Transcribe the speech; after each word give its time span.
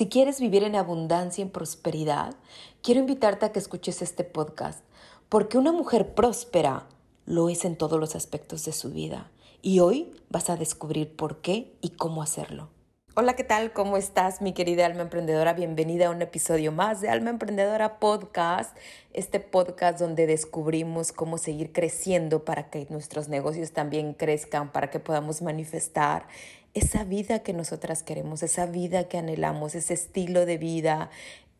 Si 0.00 0.08
quieres 0.08 0.40
vivir 0.40 0.64
en 0.64 0.76
abundancia 0.76 1.42
y 1.42 1.44
en 1.44 1.50
prosperidad, 1.50 2.34
quiero 2.80 3.00
invitarte 3.00 3.44
a 3.44 3.52
que 3.52 3.58
escuches 3.58 4.00
este 4.00 4.24
podcast, 4.24 4.82
porque 5.28 5.58
una 5.58 5.72
mujer 5.72 6.14
próspera 6.14 6.86
lo 7.26 7.50
es 7.50 7.66
en 7.66 7.76
todos 7.76 8.00
los 8.00 8.16
aspectos 8.16 8.64
de 8.64 8.72
su 8.72 8.88
vida. 8.88 9.30
Y 9.60 9.80
hoy 9.80 10.10
vas 10.30 10.48
a 10.48 10.56
descubrir 10.56 11.14
por 11.14 11.42
qué 11.42 11.74
y 11.82 11.90
cómo 11.90 12.22
hacerlo. 12.22 12.70
Hola, 13.14 13.34
¿qué 13.34 13.44
tal? 13.44 13.74
¿Cómo 13.74 13.98
estás, 13.98 14.40
mi 14.40 14.54
querida 14.54 14.86
alma 14.86 15.02
emprendedora? 15.02 15.52
Bienvenida 15.52 16.06
a 16.06 16.10
un 16.10 16.22
episodio 16.22 16.72
más 16.72 17.02
de 17.02 17.10
Alma 17.10 17.28
Emprendedora 17.28 17.98
Podcast, 17.98 18.74
este 19.12 19.40
podcast 19.40 19.98
donde 19.98 20.26
descubrimos 20.26 21.12
cómo 21.12 21.36
seguir 21.36 21.72
creciendo 21.72 22.46
para 22.46 22.70
que 22.70 22.86
nuestros 22.88 23.28
negocios 23.28 23.72
también 23.72 24.14
crezcan, 24.14 24.72
para 24.72 24.88
que 24.88 25.00
podamos 25.00 25.42
manifestar 25.42 26.26
esa 26.74 27.04
vida 27.04 27.40
que 27.40 27.52
nosotras 27.52 28.02
queremos, 28.02 28.42
esa 28.42 28.66
vida 28.66 29.08
que 29.08 29.18
anhelamos, 29.18 29.74
ese 29.74 29.94
estilo 29.94 30.46
de 30.46 30.58
vida, 30.58 31.10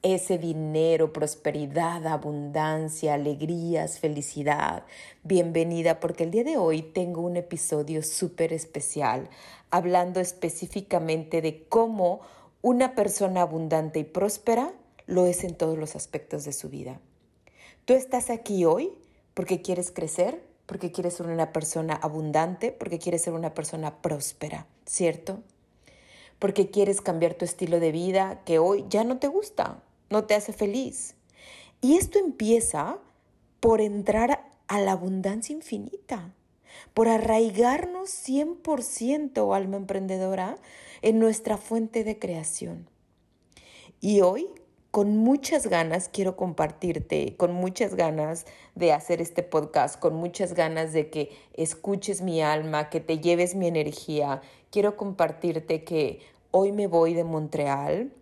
ese 0.02 0.38
dinero, 0.38 1.12
prosperidad, 1.12 2.06
abundancia, 2.06 3.14
alegrías, 3.14 3.98
felicidad. 3.98 4.84
Bienvenida 5.24 6.00
porque 6.00 6.24
el 6.24 6.30
día 6.30 6.44
de 6.44 6.56
hoy 6.56 6.82
tengo 6.82 7.20
un 7.20 7.36
episodio 7.36 8.02
súper 8.02 8.52
especial 8.52 9.28
hablando 9.70 10.20
específicamente 10.20 11.42
de 11.42 11.64
cómo 11.68 12.20
una 12.62 12.94
persona 12.94 13.42
abundante 13.42 14.00
y 14.00 14.04
próspera 14.04 14.72
lo 15.06 15.26
es 15.26 15.44
en 15.44 15.54
todos 15.54 15.78
los 15.78 15.96
aspectos 15.96 16.44
de 16.44 16.52
su 16.52 16.68
vida. 16.68 17.00
Tú 17.84 17.94
estás 17.94 18.30
aquí 18.30 18.64
hoy 18.64 18.92
porque 19.34 19.62
quieres 19.62 19.90
crecer, 19.90 20.42
porque 20.66 20.92
quieres 20.92 21.14
ser 21.14 21.26
una 21.26 21.52
persona 21.52 21.94
abundante, 21.94 22.72
porque 22.72 22.98
quieres 22.98 23.22
ser 23.22 23.32
una 23.32 23.54
persona 23.54 24.02
próspera, 24.02 24.66
¿cierto? 24.90 25.40
Porque 26.40 26.70
quieres 26.70 27.00
cambiar 27.00 27.34
tu 27.34 27.44
estilo 27.44 27.78
de 27.78 27.92
vida 27.92 28.42
que 28.44 28.58
hoy 28.58 28.84
ya 28.88 29.04
no 29.04 29.18
te 29.18 29.28
gusta, 29.28 29.82
no 30.10 30.24
te 30.24 30.34
hace 30.34 30.52
feliz. 30.52 31.14
Y 31.80 31.96
esto 31.96 32.18
empieza 32.18 32.98
por 33.60 33.80
entrar 33.80 34.48
a 34.66 34.80
la 34.80 34.92
abundancia 34.92 35.54
infinita, 35.54 36.34
por 36.92 37.08
arraigarnos 37.08 38.10
100% 38.10 39.54
alma 39.54 39.76
emprendedora 39.76 40.56
en 41.02 41.20
nuestra 41.20 41.56
fuente 41.56 42.02
de 42.02 42.18
creación. 42.18 42.88
Y 44.00 44.22
hoy 44.22 44.48
con 44.90 45.16
muchas 45.16 45.68
ganas 45.68 46.08
quiero 46.08 46.36
compartirte, 46.36 47.36
con 47.36 47.52
muchas 47.52 47.94
ganas 47.94 48.46
de 48.74 48.92
hacer 48.92 49.20
este 49.20 49.42
podcast, 49.42 49.98
con 49.98 50.14
muchas 50.14 50.54
ganas 50.54 50.92
de 50.92 51.10
que 51.10 51.30
escuches 51.54 52.22
mi 52.22 52.42
alma, 52.42 52.90
que 52.90 53.00
te 53.00 53.20
lleves 53.20 53.54
mi 53.54 53.68
energía. 53.68 54.42
Quiero 54.70 54.96
compartirte 54.96 55.84
que 55.84 56.20
hoy 56.50 56.72
me 56.72 56.88
voy 56.88 57.14
de 57.14 57.22
Montreal. 57.22 58.12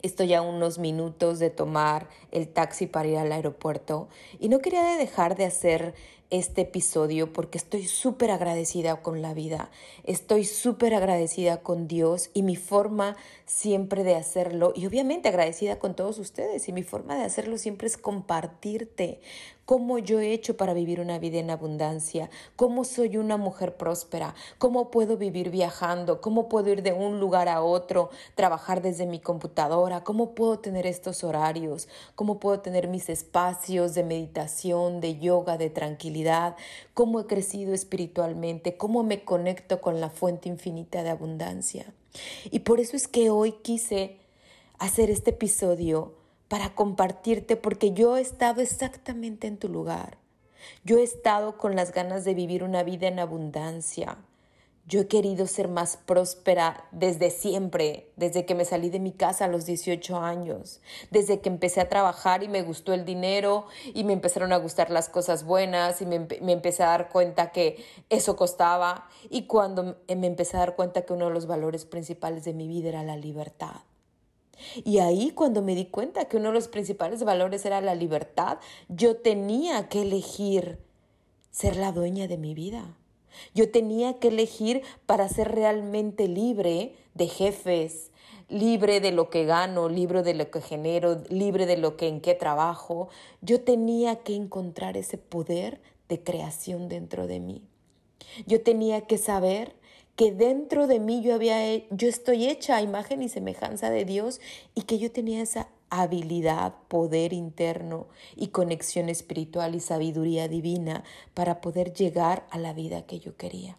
Estoy 0.00 0.34
a 0.34 0.42
unos 0.42 0.78
minutos 0.78 1.40
de 1.40 1.50
tomar 1.50 2.08
el 2.30 2.46
taxi 2.46 2.86
para 2.86 3.08
ir 3.08 3.18
al 3.18 3.32
aeropuerto 3.32 4.08
y 4.38 4.48
no 4.48 4.60
quería 4.60 4.96
dejar 4.96 5.34
de 5.34 5.46
hacer 5.46 5.94
este 6.30 6.62
episodio 6.62 7.32
porque 7.32 7.58
estoy 7.58 7.86
súper 7.86 8.30
agradecida 8.30 9.02
con 9.02 9.22
la 9.22 9.34
vida, 9.34 9.70
estoy 10.04 10.44
súper 10.44 10.94
agradecida 10.94 11.62
con 11.62 11.88
Dios 11.88 12.30
y 12.34 12.42
mi 12.42 12.56
forma 12.56 13.16
siempre 13.46 14.04
de 14.04 14.14
hacerlo 14.14 14.72
y 14.76 14.86
obviamente 14.86 15.28
agradecida 15.28 15.78
con 15.78 15.94
todos 15.94 16.18
ustedes 16.18 16.68
y 16.68 16.72
mi 16.72 16.82
forma 16.82 17.16
de 17.16 17.24
hacerlo 17.24 17.58
siempre 17.58 17.86
es 17.86 17.96
compartirte 17.96 19.20
cómo 19.68 19.98
yo 19.98 20.18
he 20.18 20.32
hecho 20.32 20.56
para 20.56 20.72
vivir 20.72 20.98
una 20.98 21.18
vida 21.18 21.38
en 21.38 21.50
abundancia, 21.50 22.30
cómo 22.56 22.84
soy 22.84 23.18
una 23.18 23.36
mujer 23.36 23.76
próspera, 23.76 24.34
cómo 24.56 24.90
puedo 24.90 25.18
vivir 25.18 25.50
viajando, 25.50 26.22
cómo 26.22 26.48
puedo 26.48 26.70
ir 26.70 26.82
de 26.82 26.94
un 26.94 27.20
lugar 27.20 27.50
a 27.50 27.60
otro, 27.60 28.08
trabajar 28.34 28.80
desde 28.80 29.04
mi 29.04 29.20
computadora, 29.20 30.04
cómo 30.04 30.34
puedo 30.34 30.58
tener 30.58 30.86
estos 30.86 31.22
horarios, 31.22 31.86
cómo 32.14 32.40
puedo 32.40 32.60
tener 32.60 32.88
mis 32.88 33.10
espacios 33.10 33.92
de 33.92 34.04
meditación, 34.04 35.02
de 35.02 35.18
yoga, 35.18 35.58
de 35.58 35.68
tranquilidad 35.68 36.56
cómo 36.94 37.20
he 37.20 37.26
crecido 37.26 37.74
espiritualmente, 37.74 38.76
cómo 38.76 39.02
me 39.02 39.24
conecto 39.24 39.80
con 39.80 40.00
la 40.00 40.10
fuente 40.10 40.48
infinita 40.48 41.02
de 41.02 41.10
abundancia. 41.10 41.92
Y 42.50 42.60
por 42.60 42.80
eso 42.80 42.96
es 42.96 43.06
que 43.06 43.30
hoy 43.30 43.52
quise 43.62 44.18
hacer 44.78 45.10
este 45.10 45.30
episodio 45.30 46.17
para 46.48 46.74
compartirte 46.74 47.56
porque 47.56 47.92
yo 47.92 48.16
he 48.16 48.20
estado 48.20 48.60
exactamente 48.60 49.46
en 49.46 49.58
tu 49.58 49.68
lugar. 49.68 50.18
Yo 50.84 50.98
he 50.98 51.02
estado 51.02 51.56
con 51.56 51.76
las 51.76 51.92
ganas 51.92 52.24
de 52.24 52.34
vivir 52.34 52.64
una 52.64 52.82
vida 52.82 53.06
en 53.06 53.20
abundancia, 53.20 54.18
yo 54.88 55.00
he 55.02 55.06
querido 55.06 55.46
ser 55.46 55.68
más 55.68 55.98
próspera 55.98 56.86
desde 56.92 57.30
siempre, 57.30 58.10
desde 58.16 58.46
que 58.46 58.54
me 58.54 58.64
salí 58.64 58.88
de 58.88 59.00
mi 59.00 59.12
casa 59.12 59.44
a 59.44 59.48
los 59.48 59.66
18 59.66 60.16
años, 60.16 60.80
desde 61.10 61.40
que 61.40 61.50
empecé 61.50 61.82
a 61.82 61.90
trabajar 61.90 62.42
y 62.42 62.48
me 62.48 62.62
gustó 62.62 62.94
el 62.94 63.04
dinero 63.04 63.66
y 63.92 64.04
me 64.04 64.14
empezaron 64.14 64.50
a 64.50 64.56
gustar 64.56 64.88
las 64.88 65.10
cosas 65.10 65.44
buenas 65.44 66.00
y 66.00 66.06
me, 66.06 66.20
me, 66.20 66.52
empecé 66.52 66.84
a 66.84 66.86
dar 66.86 67.10
cuenta 67.10 67.52
que 67.52 67.84
eso 68.08 68.34
costaba 68.34 69.06
y 69.28 69.42
cuando 69.42 69.98
me 70.08 70.26
empecé 70.26 70.56
a 70.56 70.60
dar 70.60 70.74
cuenta 70.74 71.02
que 71.02 71.12
uno 71.12 71.26
de 71.26 71.34
los 71.34 71.46
valores 71.46 71.84
principales 71.84 72.44
de 72.44 72.54
mi 72.54 72.66
vida 72.66 72.88
era 72.88 73.02
la 73.02 73.18
libertad. 73.18 73.82
Y 74.84 74.98
ahí 74.98 75.30
cuando 75.30 75.62
me 75.62 75.74
di 75.74 75.86
cuenta 75.86 76.26
que 76.26 76.36
uno 76.36 76.48
de 76.48 76.54
los 76.54 76.68
principales 76.68 77.24
valores 77.24 77.64
era 77.64 77.80
la 77.80 77.94
libertad, 77.94 78.58
yo 78.88 79.16
tenía 79.16 79.88
que 79.88 80.02
elegir 80.02 80.78
ser 81.50 81.76
la 81.76 81.92
dueña 81.92 82.28
de 82.28 82.38
mi 82.38 82.54
vida. 82.54 82.96
Yo 83.54 83.70
tenía 83.70 84.18
que 84.18 84.28
elegir 84.28 84.82
para 85.06 85.28
ser 85.28 85.52
realmente 85.52 86.28
libre 86.28 86.94
de 87.14 87.28
jefes, 87.28 88.10
libre 88.48 89.00
de 89.00 89.12
lo 89.12 89.30
que 89.30 89.44
gano, 89.44 89.88
libre 89.88 90.22
de 90.22 90.34
lo 90.34 90.50
que 90.50 90.60
genero, 90.60 91.22
libre 91.28 91.66
de 91.66 91.76
lo 91.76 91.96
que 91.96 92.08
en 92.08 92.20
qué 92.20 92.34
trabajo. 92.34 93.08
Yo 93.40 93.62
tenía 93.62 94.16
que 94.16 94.34
encontrar 94.34 94.96
ese 94.96 95.18
poder 95.18 95.80
de 96.08 96.22
creación 96.22 96.88
dentro 96.88 97.26
de 97.26 97.40
mí. 97.40 97.62
Yo 98.46 98.62
tenía 98.62 99.02
que 99.02 99.18
saber 99.18 99.74
que 100.18 100.32
dentro 100.32 100.88
de 100.88 100.98
mí 100.98 101.22
yo 101.22 101.32
había 101.32 101.76
yo 101.90 102.08
estoy 102.08 102.48
hecha 102.48 102.74
a 102.74 102.82
imagen 102.82 103.22
y 103.22 103.28
semejanza 103.28 103.88
de 103.88 104.04
Dios 104.04 104.40
y 104.74 104.82
que 104.82 104.98
yo 104.98 105.12
tenía 105.12 105.40
esa 105.40 105.68
habilidad, 105.90 106.74
poder 106.88 107.32
interno 107.32 108.08
y 108.34 108.48
conexión 108.48 109.10
espiritual 109.10 109.76
y 109.76 109.80
sabiduría 109.80 110.48
divina 110.48 111.04
para 111.34 111.60
poder 111.60 111.92
llegar 111.92 112.48
a 112.50 112.58
la 112.58 112.72
vida 112.72 113.06
que 113.06 113.20
yo 113.20 113.36
quería. 113.36 113.78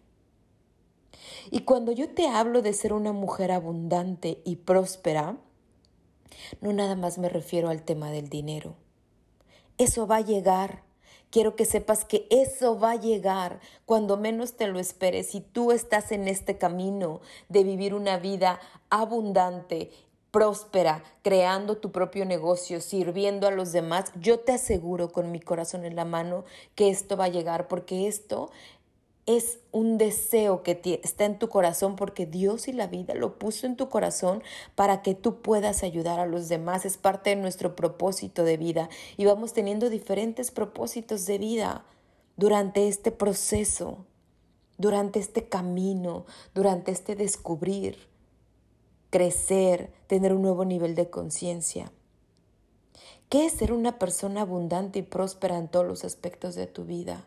Y 1.50 1.60
cuando 1.64 1.92
yo 1.92 2.08
te 2.08 2.26
hablo 2.26 2.62
de 2.62 2.72
ser 2.72 2.94
una 2.94 3.12
mujer 3.12 3.52
abundante 3.52 4.40
y 4.42 4.56
próspera, 4.56 5.36
no 6.62 6.72
nada 6.72 6.96
más 6.96 7.18
me 7.18 7.28
refiero 7.28 7.68
al 7.68 7.82
tema 7.82 8.10
del 8.10 8.30
dinero. 8.30 8.76
Eso 9.76 10.06
va 10.06 10.16
a 10.16 10.22
llegar. 10.22 10.84
Quiero 11.30 11.54
que 11.54 11.64
sepas 11.64 12.04
que 12.04 12.26
eso 12.30 12.78
va 12.78 12.92
a 12.92 13.00
llegar 13.00 13.60
cuando 13.86 14.16
menos 14.16 14.54
te 14.54 14.66
lo 14.66 14.80
esperes. 14.80 15.28
Si 15.28 15.40
tú 15.40 15.70
estás 15.70 16.10
en 16.10 16.26
este 16.26 16.58
camino 16.58 17.20
de 17.48 17.62
vivir 17.62 17.94
una 17.94 18.18
vida 18.18 18.58
abundante 18.90 19.90
próspera, 20.30 21.02
creando 21.22 21.76
tu 21.76 21.90
propio 21.90 22.24
negocio, 22.24 22.80
sirviendo 22.80 23.46
a 23.46 23.50
los 23.50 23.72
demás, 23.72 24.12
yo 24.20 24.40
te 24.40 24.52
aseguro 24.52 25.10
con 25.10 25.32
mi 25.32 25.40
corazón 25.40 25.84
en 25.84 25.96
la 25.96 26.04
mano 26.04 26.44
que 26.74 26.88
esto 26.88 27.16
va 27.16 27.24
a 27.24 27.28
llegar 27.28 27.68
porque 27.68 28.06
esto 28.06 28.50
es 29.36 29.58
un 29.72 29.98
deseo 29.98 30.62
que 30.62 31.00
está 31.02 31.24
en 31.24 31.38
tu 31.38 31.48
corazón 31.48 31.96
porque 31.96 32.26
Dios 32.26 32.68
y 32.68 32.72
la 32.72 32.86
vida 32.86 33.14
lo 33.14 33.38
puso 33.38 33.66
en 33.66 33.76
tu 33.76 33.88
corazón 33.88 34.42
para 34.74 35.02
que 35.02 35.14
tú 35.14 35.40
puedas 35.42 35.82
ayudar 35.82 36.20
a 36.20 36.26
los 36.26 36.48
demás. 36.48 36.84
Es 36.84 36.96
parte 36.96 37.30
de 37.30 37.36
nuestro 37.36 37.76
propósito 37.76 38.44
de 38.44 38.56
vida 38.56 38.88
y 39.16 39.24
vamos 39.24 39.52
teniendo 39.52 39.90
diferentes 39.90 40.50
propósitos 40.50 41.26
de 41.26 41.38
vida 41.38 41.84
durante 42.36 42.88
este 42.88 43.10
proceso, 43.10 44.06
durante 44.78 45.18
este 45.18 45.48
camino, 45.48 46.24
durante 46.54 46.90
este 46.92 47.16
descubrir 47.16 48.10
crecer, 49.10 49.92
tener 50.06 50.32
un 50.32 50.42
nuevo 50.42 50.64
nivel 50.64 50.94
de 50.94 51.10
conciencia. 51.10 51.92
¿Qué 53.28 53.46
es 53.46 53.52
ser 53.52 53.72
una 53.72 53.98
persona 53.98 54.42
abundante 54.42 55.00
y 55.00 55.02
próspera 55.02 55.58
en 55.58 55.68
todos 55.68 55.86
los 55.86 56.04
aspectos 56.04 56.54
de 56.54 56.66
tu 56.66 56.84
vida? 56.84 57.24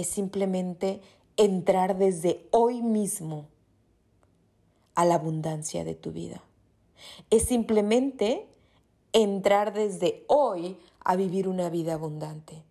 Es 0.00 0.08
simplemente 0.08 1.02
entrar 1.36 1.98
desde 1.98 2.48
hoy 2.52 2.80
mismo 2.80 3.48
a 4.94 5.04
la 5.04 5.16
abundancia 5.16 5.84
de 5.84 5.94
tu 5.94 6.10
vida. 6.10 6.42
Es 7.28 7.42
simplemente 7.42 8.48
entrar 9.12 9.74
desde 9.74 10.24
hoy 10.26 10.78
a 11.04 11.16
vivir 11.16 11.48
una 11.48 11.68
vida 11.68 11.94
abundante. 11.94 12.62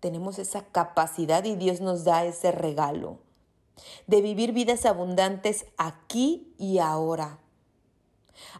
Tenemos 0.00 0.38
esa 0.38 0.66
capacidad 0.66 1.44
y 1.44 1.56
Dios 1.56 1.80
nos 1.80 2.04
da 2.04 2.26
ese 2.26 2.52
regalo 2.52 3.20
de 4.06 4.20
vivir 4.20 4.52
vidas 4.52 4.84
abundantes 4.84 5.64
aquí 5.78 6.52
y 6.58 6.76
ahora. 6.76 7.38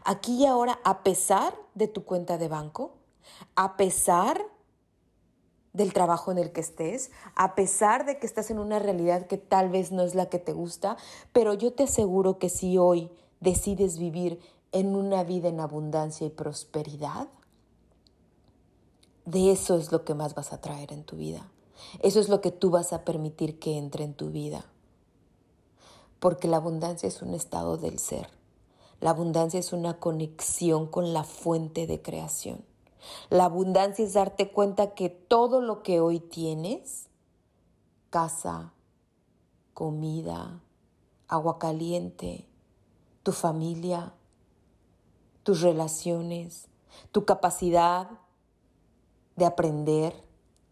Aquí 0.03 0.37
y 0.37 0.45
ahora 0.47 0.79
a 0.83 1.03
pesar 1.03 1.55
de 1.75 1.87
tu 1.87 2.03
cuenta 2.03 2.39
de 2.39 2.47
banco, 2.47 2.95
a 3.55 3.77
pesar 3.77 4.43
del 5.77 5.93
trabajo 5.93 6.31
en 6.31 6.39
el 6.39 6.51
que 6.51 6.61
estés, 6.61 7.11
a 7.35 7.53
pesar 7.55 8.05
de 8.05 8.17
que 8.17 8.25
estás 8.25 8.49
en 8.49 8.59
una 8.59 8.79
realidad 8.79 9.27
que 9.27 9.37
tal 9.37 9.69
vez 9.69 9.91
no 9.91 10.01
es 10.01 10.15
la 10.15 10.25
que 10.25 10.39
te 10.39 10.51
gusta, 10.51 10.97
pero 11.31 11.53
yo 11.53 11.71
te 11.71 11.83
aseguro 11.83 12.39
que 12.39 12.49
si 12.49 12.77
hoy 12.77 13.11
decides 13.39 13.99
vivir 13.99 14.39
en 14.71 14.95
una 14.95 15.23
vida 15.23 15.47
en 15.49 15.59
abundancia 15.59 16.25
y 16.25 16.31
prosperidad, 16.31 17.27
de 19.25 19.51
eso 19.51 19.77
es 19.77 19.91
lo 19.91 20.03
que 20.03 20.15
más 20.15 20.33
vas 20.33 20.51
a 20.51 20.61
traer 20.61 20.91
en 20.91 21.03
tu 21.03 21.15
vida. 21.15 21.49
Eso 21.99 22.19
es 22.19 22.27
lo 22.27 22.41
que 22.41 22.51
tú 22.51 22.71
vas 22.71 22.91
a 22.91 23.05
permitir 23.05 23.59
que 23.59 23.77
entre 23.77 24.03
en 24.03 24.15
tu 24.15 24.31
vida. 24.31 24.65
Porque 26.19 26.47
la 26.47 26.57
abundancia 26.57 27.07
es 27.07 27.21
un 27.21 27.35
estado 27.35 27.77
del 27.77 27.99
ser. 27.99 28.29
La 28.99 29.11
abundancia 29.11 29.59
es 29.59 29.73
una 29.73 29.99
conexión 29.99 30.87
con 30.87 31.13
la 31.13 31.23
fuente 31.23 31.85
de 31.85 32.01
creación. 32.01 32.65
La 33.29 33.45
abundancia 33.45 34.05
es 34.05 34.13
darte 34.13 34.51
cuenta 34.51 34.93
que 34.93 35.09
todo 35.09 35.61
lo 35.61 35.83
que 35.83 35.99
hoy 35.99 36.19
tienes, 36.19 37.09
casa, 38.09 38.73
comida, 39.73 40.61
agua 41.27 41.59
caliente, 41.59 42.47
tu 43.23 43.31
familia, 43.31 44.13
tus 45.43 45.61
relaciones, 45.61 46.67
tu 47.11 47.25
capacidad 47.25 48.09
de 49.35 49.45
aprender, 49.45 50.13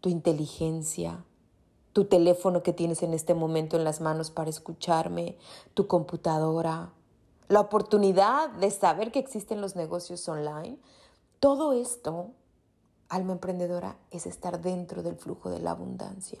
tu 0.00 0.08
inteligencia, 0.08 1.24
tu 1.92 2.04
teléfono 2.04 2.62
que 2.62 2.72
tienes 2.72 3.02
en 3.02 3.14
este 3.14 3.34
momento 3.34 3.76
en 3.76 3.84
las 3.84 4.00
manos 4.00 4.30
para 4.30 4.50
escucharme, 4.50 5.38
tu 5.74 5.86
computadora, 5.86 6.92
la 7.48 7.60
oportunidad 7.60 8.50
de 8.50 8.70
saber 8.70 9.12
que 9.12 9.18
existen 9.18 9.60
los 9.60 9.76
negocios 9.76 10.28
online, 10.28 10.78
todo 11.40 11.72
esto, 11.72 12.30
alma 13.08 13.32
emprendedora, 13.32 13.96
es 14.10 14.26
estar 14.26 14.60
dentro 14.60 15.02
del 15.02 15.16
flujo 15.16 15.50
de 15.50 15.60
la 15.60 15.72
abundancia. 15.72 16.38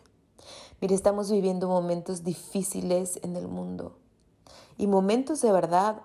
Mire, 0.80 0.94
estamos 0.94 1.30
viviendo 1.30 1.68
momentos 1.68 2.24
difíciles 2.24 3.18
en 3.22 3.36
el 3.36 3.48
mundo 3.48 3.96
y 4.76 4.86
momentos 4.86 5.40
de 5.40 5.52
verdad 5.52 6.02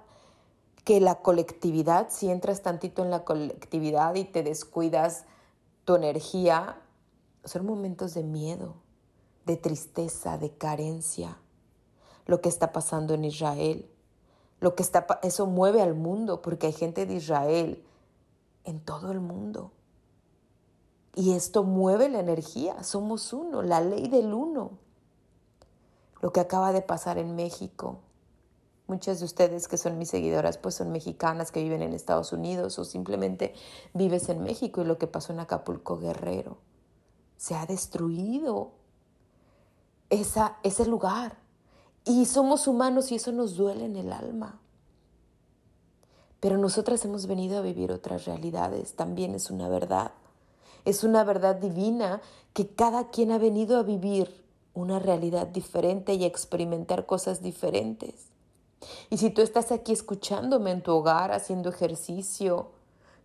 que 0.83 0.99
la 0.99 1.21
colectividad, 1.21 2.07
si 2.09 2.29
entras 2.29 2.61
tantito 2.61 3.03
en 3.03 3.11
la 3.11 3.23
colectividad 3.23 4.15
y 4.15 4.25
te 4.25 4.43
descuidas 4.43 5.25
tu 5.85 5.95
energía, 5.95 6.81
son 7.43 7.65
momentos 7.65 8.13
de 8.13 8.23
miedo, 8.23 8.75
de 9.45 9.57
tristeza, 9.57 10.37
de 10.37 10.51
carencia. 10.51 11.37
Lo 12.25 12.41
que 12.41 12.49
está 12.49 12.71
pasando 12.71 13.13
en 13.13 13.25
Israel, 13.25 13.89
lo 14.59 14.75
que 14.75 14.83
está 14.83 15.05
eso 15.23 15.45
mueve 15.45 15.81
al 15.81 15.95
mundo 15.95 16.41
porque 16.41 16.67
hay 16.67 16.73
gente 16.73 17.05
de 17.05 17.15
Israel 17.15 17.83
en 18.63 18.79
todo 18.79 19.11
el 19.11 19.19
mundo. 19.19 19.71
Y 21.13 21.33
esto 21.33 21.63
mueve 21.63 22.09
la 22.09 22.19
energía, 22.19 22.83
somos 22.83 23.33
uno, 23.33 23.61
la 23.61 23.81
ley 23.81 24.07
del 24.07 24.33
uno. 24.33 24.71
Lo 26.21 26.31
que 26.31 26.39
acaba 26.39 26.71
de 26.71 26.81
pasar 26.81 27.17
en 27.17 27.35
México. 27.35 27.99
Muchas 28.87 29.19
de 29.19 29.25
ustedes 29.25 29.67
que 29.67 29.77
son 29.77 29.97
mis 29.97 30.09
seguidoras 30.09 30.57
pues 30.57 30.75
son 30.75 30.91
mexicanas 30.91 31.51
que 31.51 31.63
viven 31.63 31.81
en 31.81 31.93
Estados 31.93 32.33
Unidos 32.33 32.77
o 32.77 32.85
simplemente 32.85 33.53
vives 33.93 34.29
en 34.29 34.43
México 34.43 34.81
y 34.81 34.85
lo 34.85 34.97
que 34.97 35.07
pasó 35.07 35.33
en 35.33 35.39
Acapulco 35.39 35.97
Guerrero. 35.97 36.57
Se 37.37 37.55
ha 37.55 37.65
destruido 37.65 38.71
esa, 40.09 40.57
ese 40.63 40.85
lugar. 40.85 41.37
Y 42.05 42.25
somos 42.25 42.67
humanos 42.67 43.11
y 43.11 43.15
eso 43.15 43.31
nos 43.31 43.55
duele 43.55 43.85
en 43.85 43.95
el 43.95 44.11
alma. 44.11 44.60
Pero 46.41 46.57
nosotras 46.57 47.05
hemos 47.05 47.27
venido 47.27 47.59
a 47.59 47.61
vivir 47.61 47.91
otras 47.91 48.25
realidades, 48.25 48.95
también 48.95 49.35
es 49.35 49.51
una 49.51 49.69
verdad. 49.69 50.11
Es 50.85 51.03
una 51.03 51.23
verdad 51.23 51.55
divina 51.55 52.19
que 52.53 52.67
cada 52.67 53.09
quien 53.09 53.31
ha 53.31 53.37
venido 53.37 53.77
a 53.77 53.83
vivir 53.83 54.43
una 54.73 54.97
realidad 54.97 55.47
diferente 55.47 56.15
y 56.15 56.23
a 56.23 56.27
experimentar 56.27 57.05
cosas 57.05 57.43
diferentes. 57.43 58.31
Y 59.11 59.17
si 59.17 59.29
tú 59.29 59.43
estás 59.43 59.71
aquí 59.71 59.93
escuchándome 59.93 60.71
en 60.71 60.81
tu 60.81 60.91
hogar, 60.91 61.31
haciendo 61.31 61.69
ejercicio, 61.69 62.71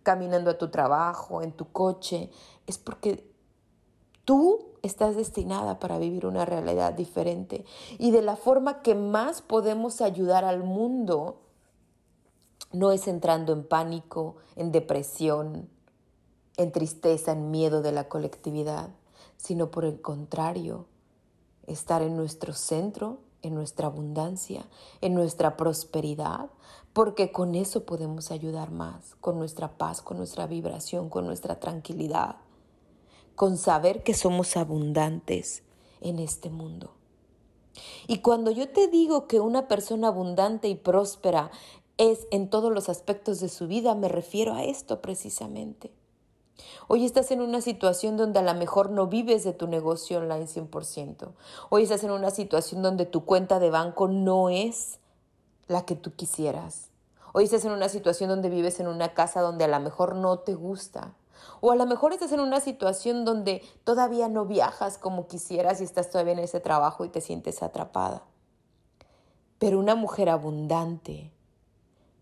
caminando 0.03 0.51
a 0.51 0.57
tu 0.59 0.69
trabajo, 0.69 1.41
en 1.41 1.51
tu 1.51 1.71
coche, 1.71 2.29
es 2.67 2.77
porque 2.77 3.27
tú 4.25 4.59
estás 4.83 5.15
destinada 5.15 5.79
para 5.79 5.97
vivir 5.97 6.27
una 6.27 6.45
realidad 6.45 6.93
diferente. 6.93 7.65
Y 7.97 8.11
de 8.11 8.21
la 8.21 8.35
forma 8.35 8.83
que 8.83 8.93
más 8.93 9.41
podemos 9.41 10.01
ayudar 10.01 10.45
al 10.45 10.63
mundo 10.63 11.39
no 12.71 12.91
es 12.91 13.07
entrando 13.07 13.53
en 13.53 13.63
pánico, 13.63 14.35
en 14.55 14.71
depresión, 14.71 15.69
en 16.57 16.71
tristeza, 16.71 17.31
en 17.31 17.51
miedo 17.51 17.81
de 17.81 17.91
la 17.91 18.09
colectividad, 18.09 18.89
sino 19.37 19.71
por 19.71 19.85
el 19.85 20.01
contrario, 20.01 20.85
estar 21.67 22.01
en 22.01 22.17
nuestro 22.17 22.53
centro, 22.53 23.19
en 23.41 23.53
nuestra 23.53 23.87
abundancia, 23.87 24.65
en 25.01 25.13
nuestra 25.13 25.57
prosperidad, 25.57 26.49
porque 26.93 27.31
con 27.31 27.55
eso 27.55 27.85
podemos 27.85 28.31
ayudar 28.31 28.71
más, 28.71 29.15
con 29.21 29.37
nuestra 29.37 29.77
paz, 29.77 30.01
con 30.01 30.17
nuestra 30.17 30.47
vibración, 30.47 31.09
con 31.09 31.25
nuestra 31.25 31.59
tranquilidad, 31.59 32.37
con 33.35 33.57
saber 33.57 34.03
que 34.03 34.15
somos 34.15 34.57
abundantes 34.57 35.63
en 36.01 36.19
este 36.19 36.49
mundo. 36.49 36.91
Y 38.07 38.19
cuando 38.19 38.49
yo 38.49 38.69
te 38.69 38.87
digo 38.87 39.27
que 39.27 39.39
una 39.39 39.67
persona 39.67 40.07
abundante 40.07 40.67
y 40.67 40.75
próspera 40.75 41.51
es 41.97 42.27
en 42.31 42.49
todos 42.49 42.71
los 42.71 42.89
aspectos 42.89 43.39
de 43.39 43.49
su 43.49 43.67
vida, 43.67 43.95
me 43.95 44.07
refiero 44.07 44.53
a 44.53 44.63
esto 44.63 45.01
precisamente. 45.01 45.91
Hoy 46.87 47.05
estás 47.05 47.31
en 47.31 47.41
una 47.41 47.61
situación 47.61 48.17
donde 48.17 48.39
a 48.39 48.43
lo 48.43 48.53
mejor 48.53 48.89
no 48.89 49.07
vives 49.07 49.43
de 49.43 49.53
tu 49.53 49.67
negocio 49.67 50.19
online 50.19 50.45
100%. 50.45 51.29
Hoy 51.69 51.83
estás 51.83 52.03
en 52.03 52.11
una 52.11 52.31
situación 52.31 52.81
donde 52.81 53.05
tu 53.05 53.25
cuenta 53.25 53.59
de 53.59 53.69
banco 53.69 54.07
no 54.07 54.49
es 54.49 54.99
la 55.67 55.85
que 55.85 55.95
tú 55.95 56.15
quisieras. 56.15 56.89
Hoy 57.33 57.43
estás 57.43 57.65
en 57.65 57.71
una 57.71 57.89
situación 57.89 58.29
donde 58.29 58.49
vives 58.49 58.79
en 58.79 58.87
una 58.87 59.13
casa 59.13 59.41
donde 59.41 59.65
a 59.65 59.67
lo 59.67 59.79
mejor 59.79 60.15
no 60.15 60.39
te 60.39 60.55
gusta. 60.55 61.13
O 61.61 61.71
a 61.71 61.75
lo 61.75 61.85
mejor 61.85 62.13
estás 62.13 62.31
en 62.31 62.39
una 62.39 62.59
situación 62.59 63.25
donde 63.25 63.61
todavía 63.83 64.27
no 64.27 64.45
viajas 64.45 64.97
como 64.97 65.27
quisieras 65.27 65.81
y 65.81 65.83
estás 65.83 66.09
todavía 66.09 66.33
en 66.33 66.39
ese 66.39 66.59
trabajo 66.59 67.05
y 67.05 67.09
te 67.09 67.21
sientes 67.21 67.61
atrapada. 67.61 68.23
Pero 69.59 69.79
una 69.79 69.95
mujer 69.95 70.29
abundante, 70.29 71.31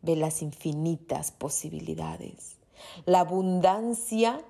ve 0.05 0.15
las 0.15 0.41
infinitas 0.41 1.31
posibilidades, 1.31 2.57
la 3.05 3.21
abundancia 3.21 4.43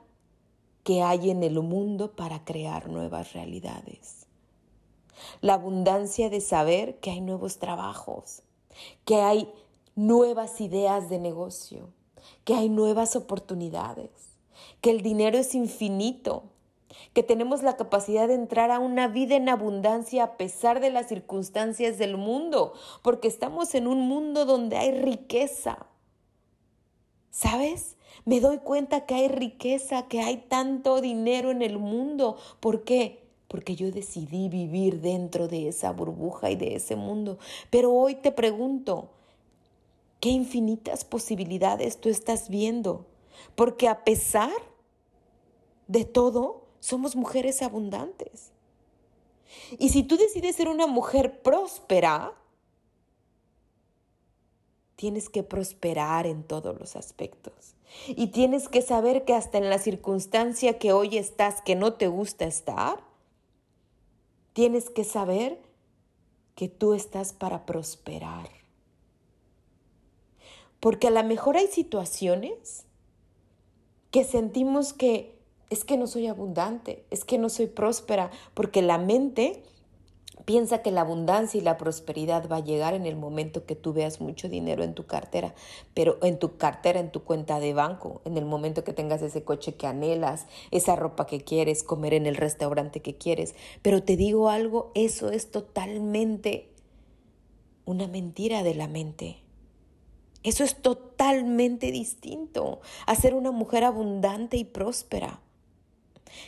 que 0.83 1.01
hay 1.01 1.31
en 1.31 1.41
el 1.41 1.59
mundo 1.61 2.11
para 2.11 2.45
crear 2.45 2.89
nuevas 2.89 3.33
realidades. 3.33 4.27
La 5.41 5.55
abundancia 5.55 6.29
de 6.29 6.41
saber 6.41 6.99
que 6.99 7.09
hay 7.09 7.21
nuevos 7.21 7.57
trabajos, 7.57 8.43
que 9.05 9.15
hay 9.15 9.51
nuevas 9.95 10.61
ideas 10.61 11.09
de 11.09 11.19
negocio, 11.19 11.89
que 12.43 12.53
hay 12.53 12.69
nuevas 12.69 13.15
oportunidades, 13.15 14.11
que 14.81 14.91
el 14.91 15.01
dinero 15.01 15.37
es 15.37 15.55
infinito, 15.55 16.43
que 17.13 17.23
tenemos 17.23 17.63
la 17.63 17.77
capacidad 17.77 18.27
de 18.27 18.33
entrar 18.33 18.71
a 18.71 18.79
una 18.79 19.07
vida 19.07 19.35
en 19.35 19.49
abundancia 19.49 20.23
a 20.23 20.37
pesar 20.37 20.79
de 20.79 20.89
las 20.89 21.07
circunstancias 21.07 21.97
del 21.97 22.17
mundo, 22.17 22.73
porque 23.01 23.27
estamos 23.27 23.73
en 23.75 23.87
un 23.87 24.07
mundo 24.07 24.45
donde 24.45 24.77
hay 24.77 24.91
riqueza. 24.91 25.87
¿Sabes? 27.31 27.95
Me 28.23 28.39
doy 28.39 28.59
cuenta 28.59 29.05
que 29.05 29.15
hay 29.15 29.27
riqueza, 29.27 30.07
que 30.07 30.21
hay 30.21 30.37
tanto 30.37 31.01
dinero 31.01 31.51
en 31.51 31.61
el 31.61 31.77
mundo. 31.77 32.37
¿Por 32.59 32.83
qué? 32.83 33.27
Porque 33.47 33.75
yo 33.75 33.91
decidí 33.91 34.49
vivir 34.49 35.01
dentro 35.01 35.47
de 35.47 35.67
esa 35.67 35.91
burbuja 35.91 36.49
y 36.49 36.55
de 36.55 36.75
ese 36.75 36.95
mundo. 36.95 37.37
Pero 37.69 37.93
hoy 37.93 38.15
te 38.15 38.31
pregunto, 38.31 39.09
¿qué 40.19 40.29
infinitas 40.29 41.05
posibilidades 41.05 41.99
tú 41.99 42.09
estás 42.09 42.49
viendo? 42.49 43.05
Porque 43.55 43.87
a 43.87 44.03
pesar 44.03 44.51
de 45.87 46.05
todo, 46.05 46.64
somos 46.85 47.15
mujeres 47.15 47.63
abundantes. 47.63 48.51
Y 49.79 49.89
si 49.89 50.03
tú 50.03 50.17
decides 50.17 50.55
ser 50.55 50.67
una 50.67 50.85
mujer 50.85 51.41
próspera, 51.41 52.35
tienes 54.95 55.29
que 55.29 55.41
prosperar 55.41 56.27
en 56.27 56.43
todos 56.43 56.79
los 56.79 56.95
aspectos. 56.95 57.73
Y 58.09 58.27
tienes 58.27 58.69
que 58.69 58.83
saber 58.83 59.25
que 59.25 59.33
hasta 59.33 59.57
en 59.57 59.67
la 59.67 59.79
circunstancia 59.79 60.77
que 60.77 60.93
hoy 60.93 61.17
estás, 61.17 61.63
que 61.63 61.75
no 61.75 61.93
te 61.93 62.07
gusta 62.07 62.45
estar, 62.45 63.03
tienes 64.53 64.91
que 64.91 65.03
saber 65.03 65.59
que 66.53 66.69
tú 66.69 66.93
estás 66.93 67.33
para 67.33 67.65
prosperar. 67.65 68.49
Porque 70.79 71.07
a 71.07 71.11
lo 71.11 71.23
mejor 71.23 71.57
hay 71.57 71.67
situaciones 71.67 72.85
que 74.11 74.23
sentimos 74.23 74.93
que 74.93 75.34
es 75.75 75.83
que 75.83 75.97
no 75.97 76.07
soy 76.07 76.27
abundante, 76.27 77.03
es 77.11 77.25
que 77.25 77.37
no 77.37 77.49
soy 77.49 77.67
próspera, 77.67 78.31
porque 78.53 78.81
la 78.81 78.97
mente 78.97 79.61
piensa 80.45 80.81
que 80.81 80.91
la 80.91 81.01
abundancia 81.01 81.59
y 81.59 81.63
la 81.63 81.75
prosperidad 81.77 82.47
va 82.49 82.57
a 82.57 82.63
llegar 82.63 82.93
en 82.93 83.05
el 83.05 83.17
momento 83.17 83.65
que 83.65 83.75
tú 83.75 83.91
veas 83.91 84.21
mucho 84.21 84.47
dinero 84.47 84.83
en 84.83 84.93
tu 84.93 85.05
cartera, 85.05 85.53
pero 85.93 86.17
en 86.21 86.39
tu 86.39 86.55
cartera, 86.55 87.01
en 87.01 87.11
tu 87.11 87.23
cuenta 87.23 87.59
de 87.59 87.73
banco, 87.73 88.21
en 88.23 88.37
el 88.37 88.45
momento 88.45 88.85
que 88.85 88.93
tengas 88.93 89.21
ese 89.21 89.43
coche 89.43 89.75
que 89.75 89.85
anhelas, 89.85 90.45
esa 90.71 90.95
ropa 90.95 91.25
que 91.27 91.41
quieres, 91.41 91.83
comer 91.83 92.13
en 92.13 92.25
el 92.25 92.37
restaurante 92.37 93.01
que 93.01 93.17
quieres. 93.17 93.53
Pero 93.81 94.01
te 94.01 94.15
digo 94.15 94.49
algo, 94.49 94.91
eso 94.95 95.29
es 95.29 95.51
totalmente 95.51 96.69
una 97.83 98.07
mentira 98.07 98.63
de 98.63 98.75
la 98.75 98.87
mente. 98.87 99.39
Eso 100.43 100.63
es 100.63 100.79
totalmente 100.81 101.91
distinto 101.91 102.79
a 103.07 103.15
ser 103.15 103.33
una 103.33 103.51
mujer 103.51 103.83
abundante 103.83 104.57
y 104.57 104.63
próspera. 104.63 105.41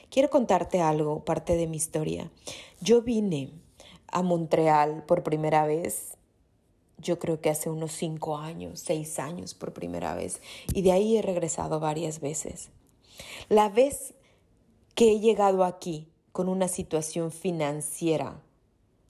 Quiero 0.10 0.29
contarte 0.29 0.81
algo, 0.81 1.24
parte 1.24 1.55
de 1.55 1.67
mi 1.67 1.77
historia. 1.77 2.31
Yo 2.81 3.01
vine 3.01 3.51
a 4.07 4.22
Montreal 4.22 5.03
por 5.05 5.24
primera 5.24 5.65
vez, 5.65 6.17
yo 6.98 7.19
creo 7.19 7.41
que 7.41 7.50
hace 7.50 7.69
unos 7.69 7.91
cinco 7.91 8.38
años, 8.38 8.79
seis 8.79 9.19
años 9.19 9.53
por 9.53 9.74
primera 9.74 10.15
vez, 10.15 10.41
y 10.74 10.81
de 10.81 10.91
ahí 10.91 11.17
he 11.17 11.22
regresado 11.22 11.79
varias 11.79 12.19
veces. 12.19 12.69
La 13.50 13.69
vez 13.69 14.13
que 14.96 15.12
he 15.12 15.19
llegado 15.19 15.63
aquí 15.63 16.07
con 16.31 16.50
una 16.50 16.67
situación 16.67 17.31
financiera 17.31 18.41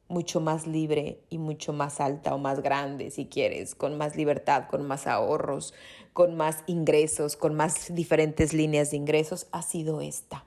mucho 0.10 0.40
más 0.40 0.68
libre 0.68 1.22
y 1.30 1.38
mucho 1.38 1.74
más 1.74 2.00
alta 2.00 2.34
o 2.34 2.38
más 2.38 2.62
grande, 2.62 3.12
si 3.12 3.26
quieres, 3.26 3.76
con 3.76 3.98
más 3.98 4.16
libertad, 4.16 4.68
con 4.70 4.88
más 4.88 5.08
ahorros, 5.08 5.74
con 6.14 6.36
más 6.36 6.64
ingresos, 6.68 7.36
con 7.36 7.56
más 7.56 7.94
diferentes 7.94 8.54
líneas 8.54 8.92
de 8.92 8.98
ingresos, 8.98 9.48
ha 9.52 9.62
sido 9.62 10.02
esta, 10.02 10.46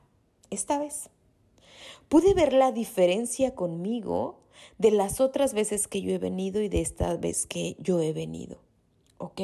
esta 0.50 0.78
vez. 0.78 1.10
Pude 2.08 2.34
ver 2.34 2.52
la 2.52 2.72
diferencia 2.72 3.54
conmigo 3.54 4.40
de 4.78 4.90
las 4.90 5.20
otras 5.20 5.54
veces 5.54 5.88
que 5.88 6.02
yo 6.02 6.10
he 6.12 6.18
venido 6.18 6.60
y 6.60 6.68
de 6.68 6.80
esta 6.80 7.16
vez 7.16 7.46
que 7.46 7.76
yo 7.78 8.00
he 8.00 8.12
venido, 8.12 8.58
¿ok? 9.18 9.40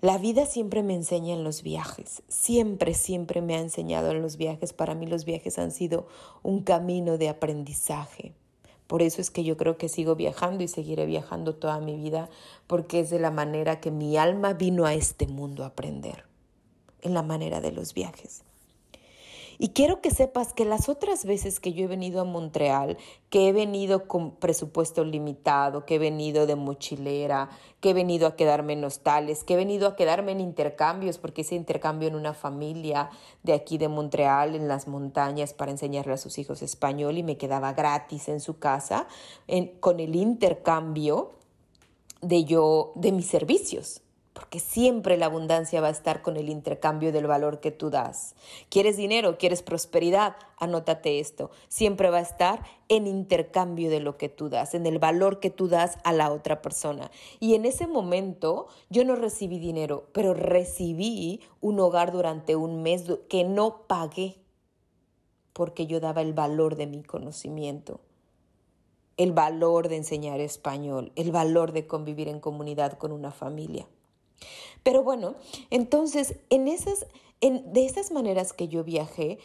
La 0.00 0.18
vida 0.18 0.44
siempre 0.44 0.82
me 0.82 0.94
enseña 0.94 1.34
en 1.34 1.42
los 1.42 1.62
viajes, 1.62 2.22
siempre, 2.28 2.92
siempre 2.92 3.40
me 3.40 3.56
ha 3.56 3.60
enseñado 3.60 4.10
en 4.10 4.20
los 4.20 4.36
viajes. 4.36 4.74
Para 4.74 4.94
mí 4.94 5.06
los 5.06 5.24
viajes 5.24 5.58
han 5.58 5.70
sido 5.70 6.06
un 6.42 6.62
camino 6.62 7.16
de 7.16 7.30
aprendizaje. 7.30 8.34
Por 8.86 9.02
eso 9.02 9.20
es 9.20 9.30
que 9.30 9.42
yo 9.42 9.56
creo 9.56 9.78
que 9.78 9.88
sigo 9.88 10.14
viajando 10.14 10.62
y 10.62 10.68
seguiré 10.68 11.06
viajando 11.06 11.54
toda 11.54 11.80
mi 11.80 11.96
vida, 11.96 12.28
porque 12.66 13.00
es 13.00 13.10
de 13.10 13.18
la 13.18 13.30
manera 13.30 13.80
que 13.80 13.90
mi 13.90 14.16
alma 14.16 14.52
vino 14.52 14.84
a 14.84 14.94
este 14.94 15.26
mundo 15.26 15.64
a 15.64 15.68
aprender, 15.68 16.24
en 17.02 17.14
la 17.14 17.22
manera 17.22 17.60
de 17.60 17.72
los 17.72 17.94
viajes. 17.94 18.42
Y 19.58 19.70
quiero 19.70 20.02
que 20.02 20.10
sepas 20.10 20.52
que 20.52 20.66
las 20.66 20.88
otras 20.88 21.24
veces 21.24 21.60
que 21.60 21.72
yo 21.72 21.84
he 21.84 21.88
venido 21.88 22.20
a 22.20 22.24
Montreal, 22.24 22.98
que 23.30 23.48
he 23.48 23.52
venido 23.52 24.06
con 24.06 24.32
presupuesto 24.32 25.02
limitado, 25.02 25.86
que 25.86 25.94
he 25.94 25.98
venido 25.98 26.46
de 26.46 26.56
mochilera, 26.56 27.48
que 27.80 27.90
he 27.90 27.94
venido 27.94 28.26
a 28.26 28.36
quedarme 28.36 28.74
en 28.74 28.84
hostales, 28.84 29.44
que 29.44 29.54
he 29.54 29.56
venido 29.56 29.88
a 29.88 29.96
quedarme 29.96 30.32
en 30.32 30.40
intercambios, 30.40 31.16
porque 31.16 31.40
hice 31.40 31.54
intercambio 31.54 32.08
en 32.08 32.16
una 32.16 32.34
familia 32.34 33.08
de 33.44 33.54
aquí 33.54 33.78
de 33.78 33.88
Montreal, 33.88 34.54
en 34.54 34.68
las 34.68 34.88
montañas, 34.88 35.54
para 35.54 35.70
enseñarle 35.70 36.12
a 36.12 36.18
sus 36.18 36.36
hijos 36.38 36.60
español 36.60 37.16
y 37.16 37.22
me 37.22 37.38
quedaba 37.38 37.72
gratis 37.72 38.28
en 38.28 38.40
su 38.40 38.58
casa 38.58 39.06
con 39.80 40.00
el 40.00 40.16
intercambio 40.16 41.32
de 42.20 42.44
yo, 42.44 42.92
de 42.94 43.12
mis 43.12 43.26
servicios 43.26 44.02
porque 44.36 44.60
siempre 44.60 45.16
la 45.16 45.26
abundancia 45.26 45.80
va 45.80 45.88
a 45.88 45.92
estar 45.92 46.20
con 46.20 46.36
el 46.36 46.50
intercambio 46.50 47.10
del 47.10 47.26
valor 47.26 47.58
que 47.58 47.70
tú 47.70 47.88
das. 47.88 48.34
¿Quieres 48.68 48.98
dinero? 48.98 49.38
¿Quieres 49.38 49.62
prosperidad? 49.62 50.36
Anótate 50.58 51.20
esto. 51.20 51.50
Siempre 51.68 52.10
va 52.10 52.18
a 52.18 52.20
estar 52.20 52.62
en 52.90 53.06
intercambio 53.06 53.88
de 53.88 54.00
lo 54.00 54.18
que 54.18 54.28
tú 54.28 54.50
das, 54.50 54.74
en 54.74 54.84
el 54.84 54.98
valor 54.98 55.40
que 55.40 55.48
tú 55.48 55.68
das 55.68 55.96
a 56.04 56.12
la 56.12 56.30
otra 56.30 56.60
persona. 56.60 57.10
Y 57.40 57.54
en 57.54 57.64
ese 57.64 57.86
momento 57.86 58.66
yo 58.90 59.06
no 59.06 59.16
recibí 59.16 59.58
dinero, 59.58 60.10
pero 60.12 60.34
recibí 60.34 61.40
un 61.62 61.80
hogar 61.80 62.12
durante 62.12 62.56
un 62.56 62.82
mes 62.82 63.04
que 63.30 63.42
no 63.44 63.86
pagué 63.86 64.36
porque 65.54 65.86
yo 65.86 65.98
daba 65.98 66.20
el 66.20 66.34
valor 66.34 66.76
de 66.76 66.86
mi 66.86 67.02
conocimiento 67.02 68.00
el 69.16 69.32
valor 69.32 69.88
de 69.88 69.96
enseñar 69.96 70.40
español, 70.40 71.10
el 71.16 71.32
valor 71.32 71.72
de 71.72 71.86
convivir 71.86 72.28
en 72.28 72.38
comunidad 72.38 72.98
con 72.98 73.12
una 73.12 73.30
familia. 73.30 73.88
Pero 74.82 75.02
bueno, 75.02 75.34
entonces, 75.70 76.36
en 76.50 76.68
esas, 76.68 77.06
en, 77.40 77.72
de 77.72 77.86
esas 77.86 78.10
maneras 78.10 78.52
que 78.52 78.68
yo 78.68 78.84
viajé, 78.84 79.38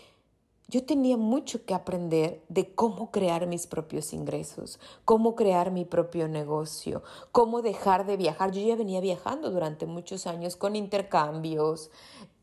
yo 0.72 0.86
tenía 0.86 1.18
mucho 1.18 1.66
que 1.66 1.74
aprender 1.74 2.42
de 2.48 2.74
cómo 2.74 3.12
crear 3.12 3.46
mis 3.46 3.68
propios 3.68 4.14
ingresos, 4.14 4.80
cómo 5.04 5.36
crear 5.36 5.70
mi 5.70 5.84
propio 5.84 6.30
negocio, 6.30 7.04
cómo 7.34 7.62
dejar 7.62 8.06
de 8.06 8.16
viajar. 8.16 8.52
Yo 8.52 8.62
ya 8.66 8.78
venía 8.78 9.02
viajando 9.02 9.52
durante 9.52 9.86
muchos 9.86 10.28
años 10.28 10.56
con 10.56 10.78
intercambios, 10.78 11.92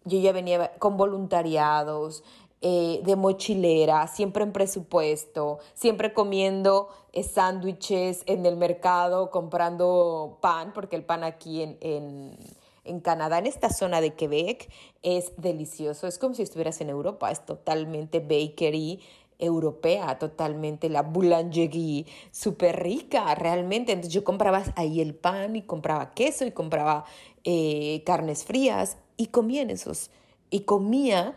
yo 0.05 0.19
ya 0.19 0.33
venía 0.33 0.73
con 0.79 0.99
voluntariados, 0.99 2.23
eh, 2.61 3.01
de 3.05 3.15
mochilera, 3.15 4.09
siempre 4.09 4.43
en 4.43 4.53
presupuesto, 4.53 5.61
siempre 5.75 6.13
comiendo 6.13 6.89
eh, 7.13 7.23
sándwiches 7.23 8.23
en 8.27 8.47
el 8.47 8.57
mercado, 8.57 9.31
comprando 9.31 10.39
pan, 10.41 10.73
porque 10.75 10.97
el 10.97 11.05
pan 11.05 11.23
aquí 11.23 11.63
en, 11.63 11.79
en, 11.81 12.37
en, 12.85 13.01
Canadá, 13.01 13.39
en 13.39 13.47
esta 13.47 13.71
zona 13.71 14.01
de 14.01 14.15
Quebec, 14.15 14.69
es 15.03 15.33
delicioso. 15.37 16.09
Es 16.09 16.19
como 16.19 16.35
si 16.35 16.43
estuvieras 16.43 16.81
en 16.81 16.91
Europa, 16.91 17.31
es 17.31 17.47
totalmente 17.47 18.19
bakery 18.19 19.01
europea, 19.39 20.19
totalmente 20.19 20.89
la 20.89 21.03
boulangerie, 21.03 22.07
súper 22.33 22.83
rica 22.83 23.35
realmente. 23.35 23.93
Entonces 23.93 24.13
yo 24.13 24.25
compraba 24.25 24.65
ahí 24.75 25.01
el 25.01 25.15
pan 25.15 25.57
y 25.57 25.63
compraba 25.63 26.13
queso 26.13 26.45
y 26.45 26.51
compraba 26.51 27.05
eh, 27.45 28.03
carnes 28.05 28.45
frías 28.45 28.97
y 29.17 29.29
comía 29.29 29.63
en 29.63 29.71
esos. 29.71 30.11
Y 30.51 30.61
comía 30.61 31.37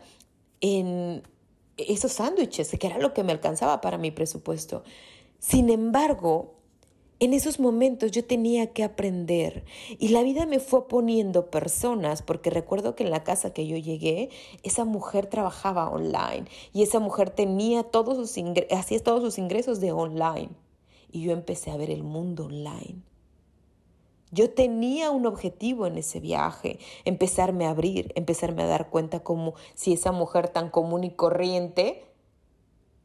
en 0.62 1.22
esos 1.76 2.12
sándwiches, 2.12 2.70
que 2.78 2.86
era 2.86 2.98
lo 2.98 3.12
que 3.12 3.24
me 3.24 3.32
alcanzaba 3.32 3.82
para 3.82 3.98
mi 3.98 4.10
presupuesto. 4.10 4.84
Sin 5.38 5.68
embargo, 5.68 6.54
en 7.18 7.34
esos 7.34 7.60
momentos 7.60 8.10
yo 8.10 8.24
tenía 8.24 8.72
que 8.72 8.82
aprender 8.82 9.64
y 9.98 10.08
la 10.08 10.22
vida 10.22 10.46
me 10.46 10.60
fue 10.60 10.88
poniendo 10.88 11.50
personas, 11.50 12.22
porque 12.22 12.50
recuerdo 12.50 12.96
que 12.96 13.04
en 13.04 13.10
la 13.10 13.22
casa 13.22 13.52
que 13.52 13.66
yo 13.66 13.76
llegué, 13.76 14.30
esa 14.62 14.84
mujer 14.84 15.26
trabajaba 15.26 15.90
online 15.90 16.46
y 16.72 16.82
esa 16.82 17.00
mujer 17.00 17.30
tenía 17.30 17.82
todos 17.82 18.16
sus 18.16 18.44
hacía 18.72 19.02
todos 19.02 19.22
sus 19.22 19.38
ingresos 19.38 19.80
de 19.80 19.92
online. 19.92 20.50
Y 21.10 21.22
yo 21.22 21.32
empecé 21.32 21.70
a 21.70 21.76
ver 21.76 21.90
el 21.90 22.02
mundo 22.02 22.46
online. 22.46 23.02
Yo 24.32 24.50
tenía 24.50 25.10
un 25.10 25.26
objetivo 25.26 25.86
en 25.86 25.98
ese 25.98 26.18
viaje, 26.18 26.78
empezarme 27.04 27.66
a 27.66 27.70
abrir, 27.70 28.12
empezarme 28.16 28.62
a 28.62 28.66
dar 28.66 28.88
cuenta 28.88 29.20
como 29.20 29.52
si 29.74 29.92
esa 29.92 30.10
mujer 30.10 30.48
tan 30.48 30.70
común 30.70 31.04
y 31.04 31.10
corriente, 31.10 32.06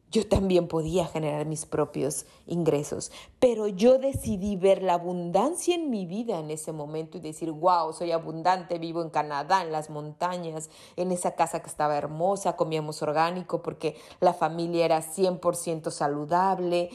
yo 0.10 0.26
también 0.26 0.70
podía 0.70 1.06
generar 1.06 1.46
mis 1.46 1.66
propios 1.66 2.26
ingresos. 2.46 3.12
Pero 3.40 3.68
yo 3.68 3.98
decidí 3.98 4.56
ver 4.56 4.82
la 4.82 4.94
abundancia 4.94 5.76
en 5.76 5.90
mi 5.90 6.06
vida 6.06 6.40
en 6.40 6.50
ese 6.50 6.72
momento 6.72 7.18
y 7.18 7.22
decir, 7.22 7.52
wow, 7.52 7.92
soy 7.92 8.14
abundante, 8.14 8.80
vivo 8.80 9.02
en 9.02 9.10
Canadá, 9.10 9.62
en 9.62 9.74
las 9.74 9.90
montañas, 9.90 10.70
en 10.96 11.12
esa 11.12 11.36
casa 11.36 11.62
que 11.62 11.68
estaba 11.68 11.98
hermosa, 11.98 12.56
comíamos 12.56 13.02
orgánico 13.02 13.62
porque 13.62 13.98
la 14.22 14.34
familia 14.34 14.86
era 14.86 15.02
100% 15.02 15.92
saludable 15.92 16.90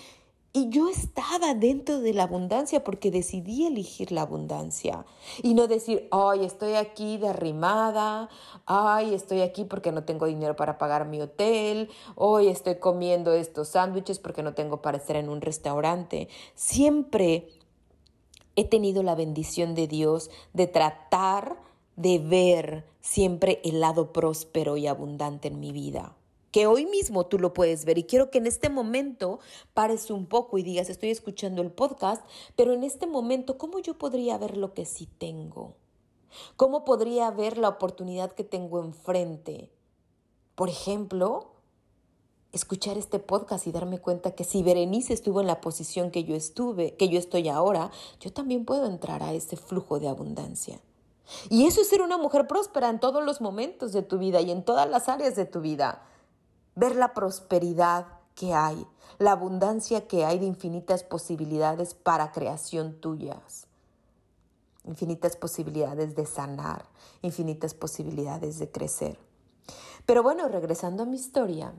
y 0.55 0.69
yo 0.69 0.89
estaba 0.89 1.55
dentro 1.55 2.01
de 2.01 2.13
la 2.13 2.25
abundancia 2.25 2.85
porque 2.85 3.11
decidí 3.11 3.67
elegir 3.67 4.13
la 4.13 4.23
abundancia. 4.23 5.07
Y 5.43 5.55
no 5.55 5.67
decir, 5.67 6.09
ay, 6.11 6.45
estoy 6.45 6.75
aquí 6.75 7.17
derrimada, 7.17 8.29
ay, 8.67 9.15
estoy 9.15 9.41
aquí 9.41 9.65
porque 9.65 9.93
no 9.93 10.05
tengo 10.05 10.27
dinero 10.27 10.55
para 10.55 10.77
pagar 10.77 11.07
mi 11.07 11.23
hotel, 11.23 11.89
hoy 12.17 12.49
estoy 12.49 12.77
comiendo 12.77 13.33
estos 13.33 13.69
sándwiches 13.69 14.19
porque 14.19 14.43
no 14.43 14.53
tengo 14.53 14.83
para 14.83 14.99
estar 14.99 15.17
en 15.17 15.31
un 15.31 15.41
restaurante. 15.41 16.29
Siempre 16.55 17.49
he 18.55 18.65
tenido 18.65 19.03
la 19.03 19.15
bendición 19.15 19.75
de 19.75 19.87
Dios 19.87 20.31
de 20.53 20.67
tratar 20.67 21.57
de 21.97 22.19
ver 22.19 22.87
siempre 23.01 23.63
el 23.65 23.81
lado 23.81 24.13
próspero 24.13 24.77
y 24.77 24.87
abundante 24.87 25.49
en 25.49 25.61
mi 25.61 25.73
vida 25.73 26.15
que 26.53 26.67
hoy 26.67 26.87
mismo 26.87 27.27
tú 27.27 27.39
lo 27.39 27.55
puedes 27.55 27.85
ver. 27.85 27.99
Y 27.99 28.05
quiero 28.05 28.31
que 28.31 28.39
en 28.39 28.47
este 28.47 28.69
momento 28.69 29.41
pares 29.75 30.11
un 30.11 30.27
poco 30.27 30.59
y 30.59 30.63
digas, 30.63 30.91
estoy 30.91 31.11
escuchando 31.11 31.63
el 31.63 31.73
podcast, 31.73 32.25
pero 32.55 32.75
en 32.75 32.85
este 32.85 33.07
momento, 33.07 33.59
¿cómo 33.59 33.81
yo 33.81 33.99
podría 33.99 34.39
ver 34.39 34.57
lo 34.57 34.75
que 34.75 34.85
sí 34.85 35.07
tengo? 35.07 35.75
¿Cómo 36.57 36.85
podría 36.85 37.31
ver 37.31 37.59
la 37.59 37.71
oportunidad 37.71 38.33
que 38.33 38.45
tengo 38.45 38.81
enfrente? 38.81 39.71
Por 40.55 40.69
ejemplo, 40.69 41.53
escuchar 42.53 42.99
este 42.99 43.19
podcast 43.19 43.67
y 43.67 43.73
darme 43.73 43.99
cuenta 43.99 44.33
que 44.33 44.45
si 44.45 44.63
Berenice 44.63 45.15
estuvo 45.15 45.41
en 45.41 45.47
la 45.47 45.63
posición 45.63 46.11
que 46.11 46.25
yo 46.25 46.35
estuve, 46.35 46.97
que 46.97 47.09
yo 47.09 47.19
estoy 47.19 47.49
ahora, 47.49 47.91
yo 48.21 48.31
también 48.31 48.67
puedo 48.67 48.87
entrar 48.87 49.23
a 49.23 49.33
ese 49.33 49.57
flujo 49.57 49.99
de 49.99 50.09
abundancia. 50.09 50.81
Y 51.49 51.65
eso 51.65 51.81
es 51.81 51.89
ser 51.89 52.03
una 52.03 52.19
mujer 52.19 52.47
próspera 52.47 52.91
en 52.91 53.01
todos 53.01 53.25
los 53.25 53.41
momentos 53.41 53.93
de 53.93 54.03
tu 54.03 54.19
vida 54.19 54.43
y 54.43 54.51
en 54.51 54.65
todas 54.65 54.89
las 54.91 55.09
áreas 55.09 55.35
de 55.35 55.47
tu 55.47 55.63
vida 55.63 56.03
ver 56.75 56.97
la 56.97 57.15
prosperidad 57.15 58.07
que 58.35 58.55
hay, 58.55 58.87
la 59.19 59.33
abundancia 59.33 60.07
que 60.07 60.25
hay 60.25 60.39
de 60.39 60.47
infinitas 60.47 61.05
posibilidades 61.05 61.95
para 61.95 62.33
creación 62.33 63.01
tuyas, 63.01 63.67
infinitas 64.85 65.37
posibilidades 65.37 66.17
de 66.17 66.27
sanar, 66.27 66.87
infinitas 67.21 67.75
posibilidades 67.75 68.59
de 68.59 68.71
crecer. 68.71 69.19
Pero 70.07 70.23
bueno, 70.23 70.49
regresando 70.49 71.03
a 71.03 71.07
mi 71.07 71.17
historia 71.17 71.73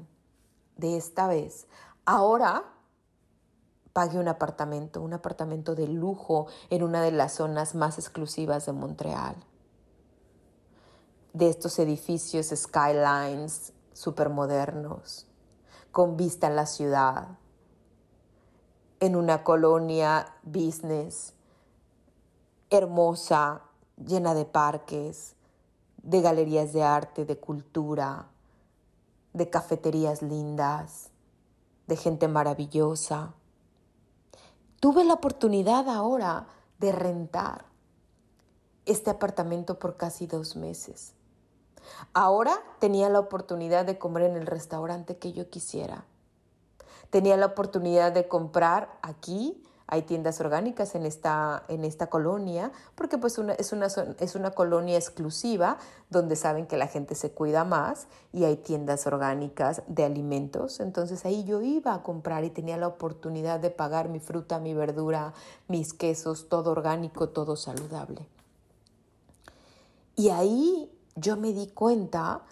de 0.78 0.98
esta 0.98 1.28
vez, 1.28 1.68
ahora 2.06 2.64
pague 3.92 4.18
un 4.18 4.28
apartamento, 4.28 5.02
un 5.02 5.14
apartamento 5.14 5.76
de 5.76 5.88
lujo 5.88 6.48
en 6.70 6.84
una 6.84 7.02
de 7.02 7.12
las 7.12 7.34
zonas 7.34 7.76
más 7.76 7.98
exclusivas 7.98 8.66
de 8.66 8.72
Montreal. 8.74 9.36
De 11.34 11.50
estos 11.50 11.78
edificios 11.80 12.52
skylines 12.56 13.74
supermodernos, 13.94 15.28
con 15.92 16.18
vista 16.18 16.48
a 16.48 16.52
la 16.52 16.66
ciudad, 16.66 17.38
en 19.00 19.16
una 19.16 19.44
colonia 19.44 20.34
business 20.44 21.34
hermosa, 22.70 23.62
llena 23.98 24.34
de 24.34 24.46
parques, 24.46 25.36
de 26.02 26.22
galerías 26.22 26.74
de 26.74 26.84
arte, 26.84 27.26
de 27.26 27.40
cultura, 27.40 28.30
de 29.34 29.50
cafeterías 29.50 30.22
lindas, 30.22 31.10
de 31.88 31.96
gente 31.96 32.28
maravillosa. 32.28 33.34
Tuve 34.80 35.04
la 35.04 35.14
oportunidad 35.14 35.88
ahora 35.90 36.48
de 36.80 36.92
rentar 36.92 37.66
este 38.86 39.10
apartamento 39.10 39.80
por 39.80 39.96
casi 39.96 40.28
dos 40.28 40.56
meses. 40.56 41.14
Ahora 42.14 42.54
tenía 42.80 43.10
la 43.10 43.20
oportunidad 43.20 43.86
de 43.86 43.98
comer 43.98 44.24
en 44.24 44.36
el 44.36 44.46
restaurante 44.46 45.18
que 45.18 45.34
yo 45.34 45.50
quisiera. 45.50 46.06
Tenía 47.10 47.38
la 47.38 47.48
oportunidad 47.48 48.12
de 48.12 48.28
comprar 48.28 48.98
aquí 49.02 49.64
hay 49.88 50.04
tiendas 50.04 50.40
orgánicas 50.40 50.96
en 50.96 51.06
esta, 51.06 51.64
en 51.68 51.84
esta 51.84 52.08
colonia, 52.08 52.72
porque 52.96 53.18
pues 53.18 53.38
es, 53.60 53.74
una, 53.74 53.88
es 54.20 54.36
una 54.36 54.52
colonia 54.52 54.98
exclusiva 54.98 55.78
donde 56.10 56.36
saben 56.36 56.68
que 56.68 56.78
la 56.78 56.88
gente 56.88 57.16
se 57.16 57.32
cuida 57.32 57.64
más 57.64 58.08
y 58.32 58.46
hay 58.46 58.58
tiendas 58.58 59.06
orgánicas 59.08 59.84
de 59.88 60.06
alimentos. 60.06 60.80
Entonces 60.80 61.26
ahí 61.26 61.44
yo 61.44 61.62
iba 61.62 61.94
a 61.94 62.04
comprar 62.04 62.44
y 62.44 62.50
tenía 62.50 62.78
la 62.78 62.88
oportunidad 62.88 63.60
de 63.60 63.70
pagar 63.70 64.10
mi 64.10 64.20
fruta, 64.20 64.60
mi 64.60 64.74
verdura, 64.74 65.34
mis 65.68 65.94
quesos, 65.94 66.48
todo 66.48 66.72
orgánico, 66.72 67.30
todo 67.30 67.56
saludable. 67.56 68.28
Y 70.16 70.30
ahí 70.30 70.93
yo 71.16 71.38
me 71.38 71.54
di 71.54 71.68
cuenta 71.68 72.44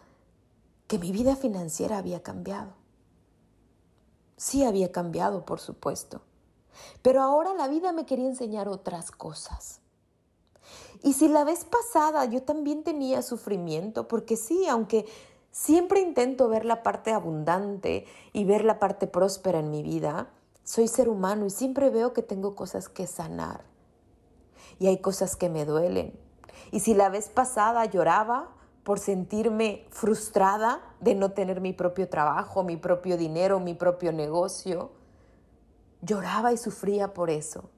que 0.88 1.00
mi 1.00 1.12
vida 1.12 1.36
financiera 1.36 1.98
había 1.98 2.22
cambiado. 2.22 2.74
Sí 4.38 4.64
había 4.64 4.92
cambiado, 4.92 5.46
por 5.46 5.60
supuesto. 5.60 6.22
Pero 7.02 7.22
ahora 7.22 7.54
la 7.54 7.68
vida 7.68 7.92
me 7.92 8.06
quería 8.06 8.28
enseñar 8.28 8.68
otras 8.68 9.12
cosas. 9.12 9.80
Y 11.04 11.14
si 11.14 11.28
la 11.28 11.44
vez 11.44 11.66
pasada 11.66 12.26
yo 12.26 12.44
también 12.44 12.84
tenía 12.84 13.22
sufrimiento, 13.22 14.08
porque 14.08 14.38
sí, 14.38 14.68
aunque 14.68 15.06
siempre 15.52 16.02
intento 16.02 16.48
ver 16.48 16.66
la 16.66 16.84
parte 16.84 17.12
abundante 17.12 18.06
y 18.34 18.46
ver 18.46 18.64
la 18.64 18.80
parte 18.80 19.08
próspera 19.08 19.60
en 19.60 19.72
mi 19.72 19.84
vida, 19.84 20.30
soy 20.64 20.88
ser 20.88 21.10
humano 21.10 21.46
y 21.46 21.50
siempre 21.50 21.90
veo 21.90 22.14
que 22.14 22.22
tengo 22.22 22.56
cosas 22.56 22.88
que 22.88 23.08
sanar. 23.08 23.64
Y 24.80 24.88
hay 24.88 24.98
cosas 24.98 25.36
que 25.36 25.50
me 25.50 25.66
duelen. 25.66 26.18
Y 26.72 26.80
si 26.82 26.94
la 26.94 27.10
vez 27.10 27.30
pasada 27.30 27.86
lloraba 27.86 28.50
por 28.84 29.00
sentirme 29.00 29.86
frustrada 29.92 30.82
de 31.00 31.16
no 31.16 31.32
tener 31.32 31.62
mi 31.62 31.74
propio 31.74 32.10
trabajo, 32.10 32.64
mi 32.64 32.78
propio 32.78 33.18
dinero, 33.18 33.60
mi 33.60 33.74
propio 33.74 34.12
negocio, 34.12 34.92
Lloraba 36.02 36.52
y 36.52 36.58
sufría 36.58 37.14
por 37.14 37.30
eso. 37.30 37.70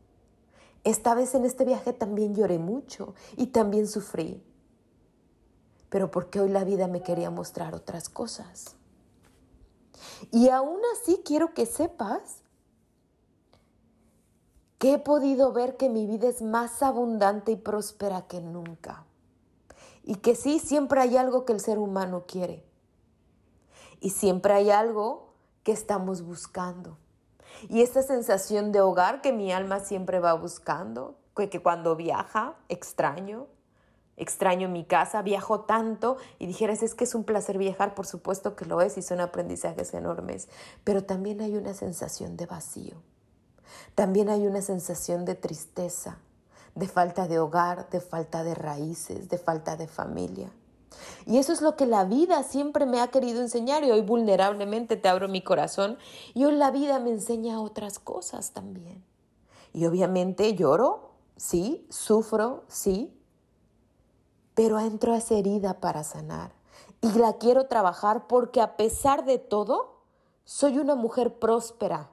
Esta 0.83 1.13
vez 1.13 1.35
en 1.35 1.45
este 1.45 1.65
viaje 1.65 1.93
también 1.93 2.35
lloré 2.35 2.57
mucho 2.57 3.13
y 3.35 3.47
también 3.47 3.87
sufrí. 3.87 4.41
Pero 5.89 6.09
porque 6.09 6.39
hoy 6.39 6.49
la 6.49 6.63
vida 6.63 6.87
me 6.87 7.03
quería 7.03 7.29
mostrar 7.29 7.75
otras 7.75 8.09
cosas. 8.09 8.75
Y 10.31 10.49
aún 10.49 10.79
así 10.93 11.21
quiero 11.25 11.53
que 11.53 11.65
sepas 11.65 12.42
que 14.83 14.95
he 14.95 14.99
podido 14.99 15.53
ver 15.53 15.77
que 15.77 15.87
mi 15.87 16.05
vida 16.05 16.27
es 16.27 16.41
más 16.41 16.83
abundante 16.83 17.53
y 17.53 17.55
próspera 17.55 18.27
que 18.27 18.41
nunca. 18.41 19.05
Y 20.03 20.15
que 20.15 20.35
sí, 20.35 20.59
siempre 20.59 20.99
hay 20.99 21.15
algo 21.15 21.45
que 21.45 21.53
el 21.53 21.61
ser 21.61 21.79
humano 21.79 22.25
quiere. 22.27 22.65
Y 24.01 24.09
siempre 24.09 24.53
hay 24.53 24.71
algo 24.71 25.35
que 25.63 25.71
estamos 25.71 26.21
buscando. 26.21 26.97
Y 27.69 27.81
esta 27.81 28.01
sensación 28.01 28.73
de 28.73 28.81
hogar 28.81 29.21
que 29.21 29.31
mi 29.31 29.53
alma 29.53 29.79
siempre 29.79 30.19
va 30.19 30.33
buscando, 30.33 31.15
que, 31.33 31.61
cuando 31.61 31.95
viaja 31.95 32.57
extraño, 32.67 33.47
extraño 34.17 34.67
mi 34.67 34.83
casa, 34.83 35.21
viajo 35.21 35.61
tanto 35.61 36.17
y 36.39 36.45
dijeras, 36.45 36.83
es 36.83 36.93
que 36.93 37.05
es 37.05 37.15
un 37.15 37.23
placer 37.23 37.57
viajar, 37.57 37.95
por 37.95 38.05
supuesto 38.05 38.57
que 38.57 38.65
lo 38.65 38.81
es 38.81 38.97
y 38.97 39.01
son 39.01 39.21
aprendizajes 39.21 39.93
enormes, 39.93 40.49
pero 40.83 41.05
también 41.05 41.39
hay 41.39 41.55
una 41.55 41.73
sensación 41.73 42.35
de 42.35 42.47
vacío, 42.47 43.01
también 43.95 44.29
hay 44.29 44.47
una 44.47 44.61
sensación 44.61 45.25
de 45.25 45.35
tristeza, 45.35 46.17
de 46.75 46.87
falta 46.87 47.27
de 47.27 47.39
hogar, 47.39 47.89
de 47.89 47.99
falta 47.99 48.43
de 48.43 48.55
raíces, 48.55 49.29
de 49.29 49.37
falta 49.37 49.75
de 49.75 49.87
familia. 49.87 50.51
Y 51.25 51.37
eso 51.37 51.53
es 51.53 51.61
lo 51.61 51.75
que 51.75 51.85
la 51.85 52.05
vida 52.05 52.43
siempre 52.43 52.85
me 52.85 53.01
ha 53.01 53.07
querido 53.07 53.41
enseñar 53.41 53.83
y 53.83 53.91
hoy 53.91 54.01
vulnerablemente 54.01 54.97
te 54.97 55.09
abro 55.09 55.27
mi 55.27 55.41
corazón 55.41 55.97
y 56.33 56.45
hoy 56.45 56.55
la 56.55 56.71
vida 56.71 56.99
me 56.99 57.09
enseña 57.09 57.61
otras 57.61 57.99
cosas 57.99 58.51
también. 58.51 59.03
Y 59.73 59.85
obviamente 59.85 60.53
lloro, 60.55 61.11
sí, 61.35 61.87
sufro, 61.89 62.63
sí, 62.67 63.13
pero 64.53 64.79
entro 64.79 65.13
a 65.13 65.17
esa 65.17 65.35
herida 65.35 65.79
para 65.79 66.03
sanar 66.03 66.51
y 67.01 67.11
la 67.19 67.33
quiero 67.33 67.67
trabajar 67.67 68.27
porque 68.27 68.61
a 68.61 68.77
pesar 68.77 69.25
de 69.25 69.37
todo, 69.37 70.03
soy 70.45 70.77
una 70.77 70.95
mujer 70.95 71.39
próspera 71.39 72.12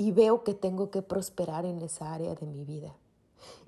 y 0.00 0.12
veo 0.12 0.44
que 0.44 0.54
tengo 0.54 0.90
que 0.90 1.02
prosperar 1.02 1.66
en 1.66 1.82
esa 1.82 2.14
área 2.14 2.34
de 2.34 2.46
mi 2.46 2.64
vida 2.64 2.96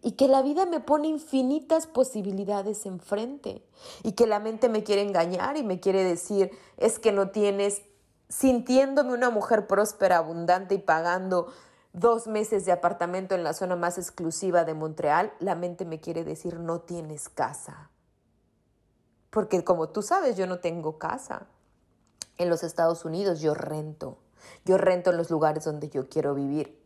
y 0.00 0.12
que 0.12 0.28
la 0.28 0.40
vida 0.40 0.64
me 0.64 0.80
pone 0.80 1.08
infinitas 1.08 1.86
posibilidades 1.86 2.86
enfrente 2.86 3.62
y 4.02 4.12
que 4.12 4.26
la 4.26 4.40
mente 4.40 4.70
me 4.70 4.82
quiere 4.82 5.02
engañar 5.02 5.58
y 5.58 5.62
me 5.62 5.78
quiere 5.78 6.02
decir 6.02 6.50
es 6.78 6.98
que 6.98 7.12
no 7.12 7.28
tienes, 7.28 7.82
sintiéndome 8.30 9.12
una 9.12 9.28
mujer 9.28 9.66
próspera, 9.66 10.16
abundante 10.16 10.76
y 10.76 10.78
pagando 10.78 11.52
dos 11.92 12.26
meses 12.26 12.64
de 12.64 12.72
apartamento 12.72 13.34
en 13.34 13.44
la 13.44 13.52
zona 13.52 13.76
más 13.76 13.98
exclusiva 13.98 14.64
de 14.64 14.72
Montreal, 14.72 15.34
la 15.38 15.54
mente 15.54 15.84
me 15.84 16.00
quiere 16.00 16.24
decir 16.24 16.58
no 16.58 16.80
tienes 16.80 17.28
casa. 17.28 17.90
Porque 19.28 19.64
como 19.64 19.90
tú 19.90 20.00
sabes, 20.00 20.38
yo 20.38 20.46
no 20.46 20.60
tengo 20.60 20.96
casa. 20.96 21.46
En 22.38 22.48
los 22.48 22.62
Estados 22.62 23.04
Unidos 23.04 23.42
yo 23.42 23.52
rento. 23.52 24.16
Yo 24.64 24.78
rento 24.78 25.10
en 25.10 25.16
los 25.16 25.30
lugares 25.30 25.64
donde 25.64 25.88
yo 25.88 26.08
quiero 26.08 26.34
vivir. 26.34 26.80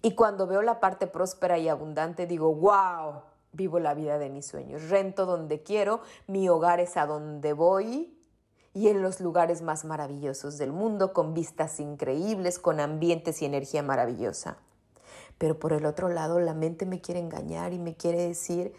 Y 0.00 0.14
cuando 0.14 0.46
veo 0.46 0.62
la 0.62 0.80
parte 0.80 1.06
próspera 1.06 1.58
y 1.58 1.68
abundante, 1.68 2.26
digo, 2.26 2.54
wow, 2.54 3.22
vivo 3.52 3.78
la 3.78 3.94
vida 3.94 4.18
de 4.18 4.30
mis 4.30 4.46
sueños. 4.46 4.88
Rento 4.88 5.26
donde 5.26 5.62
quiero, 5.62 6.00
mi 6.26 6.48
hogar 6.48 6.80
es 6.80 6.96
a 6.96 7.06
donde 7.06 7.52
voy 7.52 8.18
y 8.74 8.88
en 8.88 9.02
los 9.02 9.20
lugares 9.20 9.60
más 9.60 9.84
maravillosos 9.84 10.56
del 10.56 10.72
mundo, 10.72 11.12
con 11.12 11.34
vistas 11.34 11.78
increíbles, 11.78 12.58
con 12.58 12.80
ambientes 12.80 13.42
y 13.42 13.44
energía 13.44 13.82
maravillosa. 13.82 14.56
Pero 15.36 15.58
por 15.58 15.72
el 15.72 15.84
otro 15.84 16.08
lado, 16.08 16.40
la 16.40 16.54
mente 16.54 16.86
me 16.86 17.00
quiere 17.00 17.20
engañar 17.20 17.72
y 17.72 17.78
me 17.78 17.96
quiere 17.96 18.26
decir 18.26 18.72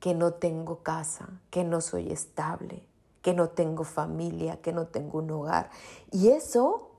que 0.00 0.14
no 0.14 0.34
tengo 0.34 0.82
casa, 0.82 1.28
que 1.50 1.62
no 1.62 1.80
soy 1.80 2.10
estable, 2.10 2.82
que 3.20 3.34
no 3.34 3.50
tengo 3.50 3.84
familia, 3.84 4.60
que 4.62 4.72
no 4.72 4.86
tengo 4.86 5.18
un 5.18 5.30
hogar. 5.30 5.70
Y 6.10 6.28
eso 6.28 6.91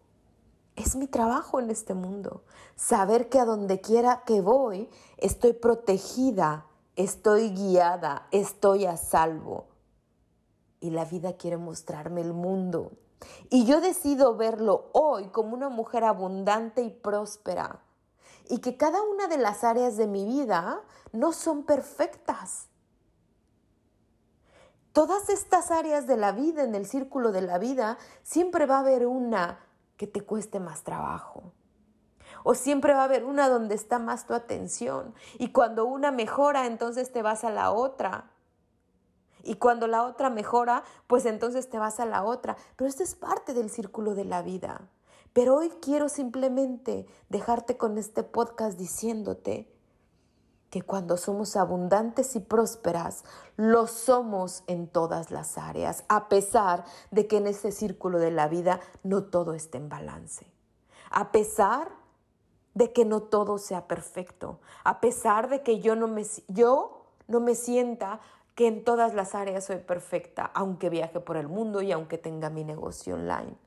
es 0.75 0.95
mi 0.95 1.07
trabajo 1.07 1.59
en 1.59 1.69
este 1.69 1.93
mundo. 1.93 2.43
Saber 2.75 3.29
que 3.29 3.39
a 3.39 3.45
donde 3.45 3.81
quiera 3.81 4.23
que 4.25 4.41
voy, 4.41 4.89
estoy 5.17 5.53
protegida, 5.53 6.65
estoy 6.95 7.51
guiada, 7.51 8.27
estoy 8.31 8.85
a 8.85 8.97
salvo. 8.97 9.67
Y 10.79 10.89
la 10.89 11.05
vida 11.05 11.33
quiere 11.33 11.57
mostrarme 11.57 12.21
el 12.21 12.33
mundo. 12.33 12.91
Y 13.49 13.65
yo 13.65 13.79
decido 13.79 14.35
verlo 14.35 14.89
hoy 14.93 15.27
como 15.29 15.53
una 15.53 15.69
mujer 15.69 16.03
abundante 16.03 16.81
y 16.81 16.89
próspera. 16.89 17.81
Y 18.49 18.59
que 18.59 18.75
cada 18.75 19.01
una 19.01 19.27
de 19.27 19.37
las 19.37 19.63
áreas 19.63 19.95
de 19.95 20.07
mi 20.07 20.25
vida 20.25 20.81
no 21.13 21.31
son 21.31 21.63
perfectas. 21.63 22.67
Todas 24.91 25.29
estas 25.29 25.71
áreas 25.71 26.05
de 26.05 26.17
la 26.17 26.33
vida, 26.33 26.63
en 26.63 26.75
el 26.75 26.85
círculo 26.85 27.31
de 27.31 27.41
la 27.41 27.57
vida, 27.57 27.97
siempre 28.21 28.65
va 28.65 28.77
a 28.77 28.81
haber 28.81 29.07
una 29.07 29.59
que 29.97 30.07
te 30.07 30.21
cueste 30.21 30.59
más 30.59 30.83
trabajo. 30.83 31.53
O 32.43 32.55
siempre 32.55 32.93
va 32.93 33.01
a 33.01 33.05
haber 33.05 33.23
una 33.23 33.49
donde 33.49 33.75
está 33.75 33.99
más 33.99 34.25
tu 34.25 34.33
atención. 34.33 35.13
Y 35.39 35.51
cuando 35.51 35.85
una 35.85 36.11
mejora, 36.11 36.65
entonces 36.65 37.11
te 37.11 37.21
vas 37.21 37.43
a 37.43 37.51
la 37.51 37.71
otra. 37.71 38.31
Y 39.43 39.55
cuando 39.55 39.87
la 39.87 40.03
otra 40.03 40.29
mejora, 40.29 40.83
pues 41.07 41.25
entonces 41.25 41.69
te 41.69 41.79
vas 41.79 41.99
a 41.99 42.05
la 42.05 42.23
otra. 42.23 42.57
Pero 42.75 42.89
esto 42.89 43.03
es 43.03 43.15
parte 43.15 43.53
del 43.53 43.69
círculo 43.69 44.15
de 44.15 44.25
la 44.25 44.41
vida. 44.41 44.89
Pero 45.33 45.55
hoy 45.55 45.69
quiero 45.81 46.09
simplemente 46.09 47.07
dejarte 47.29 47.77
con 47.77 47.97
este 47.97 48.23
podcast 48.23 48.77
diciéndote 48.77 49.72
que 50.73 50.81
cuando 50.81 51.17
somos 51.17 51.55
abundantes 51.55 52.35
y 52.35 52.39
prósperas, 52.39 53.25
lo 53.57 53.85
somos 53.85 54.63
en 54.65 54.87
todas 54.87 55.29
las 55.29 55.59
áreas, 55.59 56.03
a 56.07 56.29
pesar 56.29 56.83
de 57.11 57.27
que 57.27 57.37
en 57.37 57.45
ese 57.45 57.71
círculo 57.71 58.17
de 58.17 58.31
la 58.31 58.47
vida 58.47 58.79
no 59.03 59.25
todo 59.25 59.53
esté 59.53 59.77
en 59.77 59.87
balance. 59.87 60.47
A 61.11 61.31
pesar 61.31 61.91
de 62.73 62.91
que 62.91 63.05
no 63.05 63.21
todo 63.21 63.59
sea 63.59 63.87
perfecto, 63.87 64.61
a 64.83 64.99
pesar 64.99 65.47
de 65.47 65.61
que 65.61 65.79
yo 65.79 65.95
no 65.95 66.07
me, 66.07 66.25
yo 66.47 67.05
no 67.27 67.39
me 67.39 67.53
sienta 67.53 68.19
que 68.55 68.65
en 68.65 68.83
todas 68.83 69.13
las 69.13 69.35
áreas 69.35 69.65
soy 69.65 69.77
perfecta, 69.77 70.49
aunque 70.55 70.89
viaje 70.89 71.19
por 71.19 71.37
el 71.37 71.47
mundo 71.47 71.83
y 71.83 71.91
aunque 71.91 72.17
tenga 72.17 72.49
mi 72.49 72.63
negocio 72.63 73.13
online. 73.13 73.57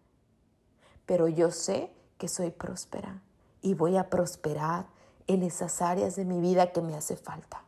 Pero 1.06 1.28
yo 1.28 1.52
sé 1.52 1.92
que 2.18 2.26
soy 2.26 2.50
próspera 2.50 3.22
y 3.62 3.74
voy 3.74 3.96
a 3.96 4.10
prosperar 4.10 4.95
en 5.26 5.42
esas 5.42 5.82
áreas 5.82 6.16
de 6.16 6.24
mi 6.24 6.40
vida 6.40 6.72
que 6.72 6.82
me 6.82 6.94
hace 6.94 7.16
falta. 7.16 7.62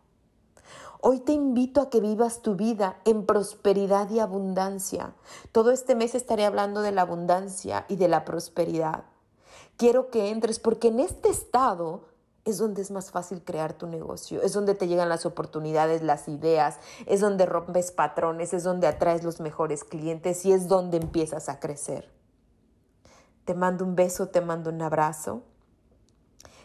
Hoy 1.01 1.21
te 1.21 1.33
invito 1.33 1.81
a 1.81 1.91
que 1.91 2.01
vivas 2.01 2.43
tu 2.43 2.57
vida 2.57 2.99
en 3.05 3.25
prosperidad 3.25 4.11
y 4.11 4.19
abundancia. 4.19 5.15
Todo 5.53 5.71
este 5.71 5.95
mes 5.95 6.17
estaré 6.17 6.45
hablando 6.45 6.83
de 6.83 6.91
la 6.91 7.03
abundancia 7.03 7.85
y 7.89 7.97
de 7.97 8.09
la 8.09 8.25
prosperidad. 8.25 9.05
Quiero 9.77 10.11
que 10.11 10.31
entres 10.31 10.59
porque 10.59 10.89
en 10.89 10.99
este 10.99 11.29
estado 11.29 12.09
es 12.45 12.59
donde 12.59 12.83
es 12.83 12.91
más 12.91 13.11
fácil 13.11 13.45
crear 13.45 13.75
tu 13.75 13.87
negocio, 13.87 14.43
es 14.43 14.55
donde 14.55 14.75
te 14.75 14.89
llegan 14.89 15.09
las 15.09 15.27
oportunidades, 15.27 16.03
las 16.03 16.29
ideas, 16.29 16.79
es 17.07 17.21
donde 17.21 17.47
rompes 17.47 17.93
patrones, 17.93 18.55
es 18.55 18.65
donde 18.65 18.87
atraes 18.87 19.23
los 19.23 19.39
mejores 19.39 19.85
clientes 19.85 20.45
y 20.47 20.53
es 20.53 20.67
donde 20.67 20.97
empiezas 20.97 21.49
a 21.49 21.61
crecer. 21.61 22.11
Te 23.45 23.55
mando 23.55 23.85
un 23.85 23.95
beso, 23.95 24.29
te 24.29 24.41
mando 24.41 24.71
un 24.71 24.83
abrazo. 24.83 25.43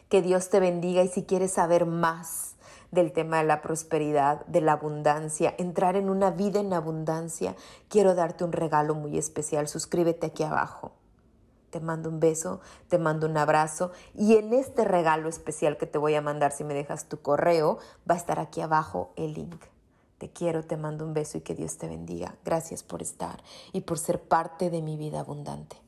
Que 0.10 0.22
Dios 0.22 0.50
te 0.50 0.60
bendiga 0.60 1.04
y 1.04 1.08
si 1.08 1.24
quieres 1.24 1.54
saber 1.54 1.86
más 1.86 2.56
del 2.92 3.12
tema 3.12 3.38
de 3.38 3.46
la 3.46 3.62
prosperidad, 3.62 4.46
de 4.46 4.62
la 4.62 4.74
abundancia, 4.74 5.56
entrar 5.58 5.96
en 5.96 6.10
una 6.10 6.30
vida 6.30 6.60
en 6.60 6.74
abundancia, 6.74 7.56
quiero 7.90 8.14
darte 8.14 8.44
un 8.44 8.52
regalo 8.52 8.94
muy 8.94 9.18
especial. 9.18 9.68
Suscríbete 9.68 10.28
aquí 10.28 10.44
abajo. 10.44 10.92
Te 11.72 11.80
mando 11.80 12.10
un 12.10 12.20
beso, 12.20 12.62
te 12.88 13.00
mando 13.00 13.26
un 13.26 13.36
abrazo 13.36 13.92
y 14.14 14.36
en 14.36 14.54
este 14.54 14.86
regalo 14.86 15.28
especial 15.28 15.78
que 15.78 15.88
te 15.88 15.98
voy 15.98 16.14
a 16.14 16.22
mandar 16.22 16.52
si 16.52 16.64
me 16.64 16.76
dejas 16.76 17.10
tu 17.10 17.20
correo, 17.20 17.80
va 18.08 18.14
a 18.14 18.18
estar 18.20 18.40
aquí 18.40 18.62
abajo 18.62 19.12
el 19.16 19.34
link. 19.34 19.66
Te 20.20 20.30
quiero, 20.30 20.64
te 20.64 20.78
mando 20.78 21.04
un 21.04 21.16
beso 21.16 21.40
y 21.40 21.42
que 21.42 21.56
Dios 21.56 21.78
te 21.80 21.88
bendiga. 21.88 22.36
Gracias 22.46 22.84
por 22.84 23.02
estar 23.02 23.42
y 23.72 23.82
por 23.82 23.98
ser 23.98 24.22
parte 24.22 24.70
de 24.70 24.84
mi 24.84 24.98
vida 24.98 25.22
abundante. 25.22 25.83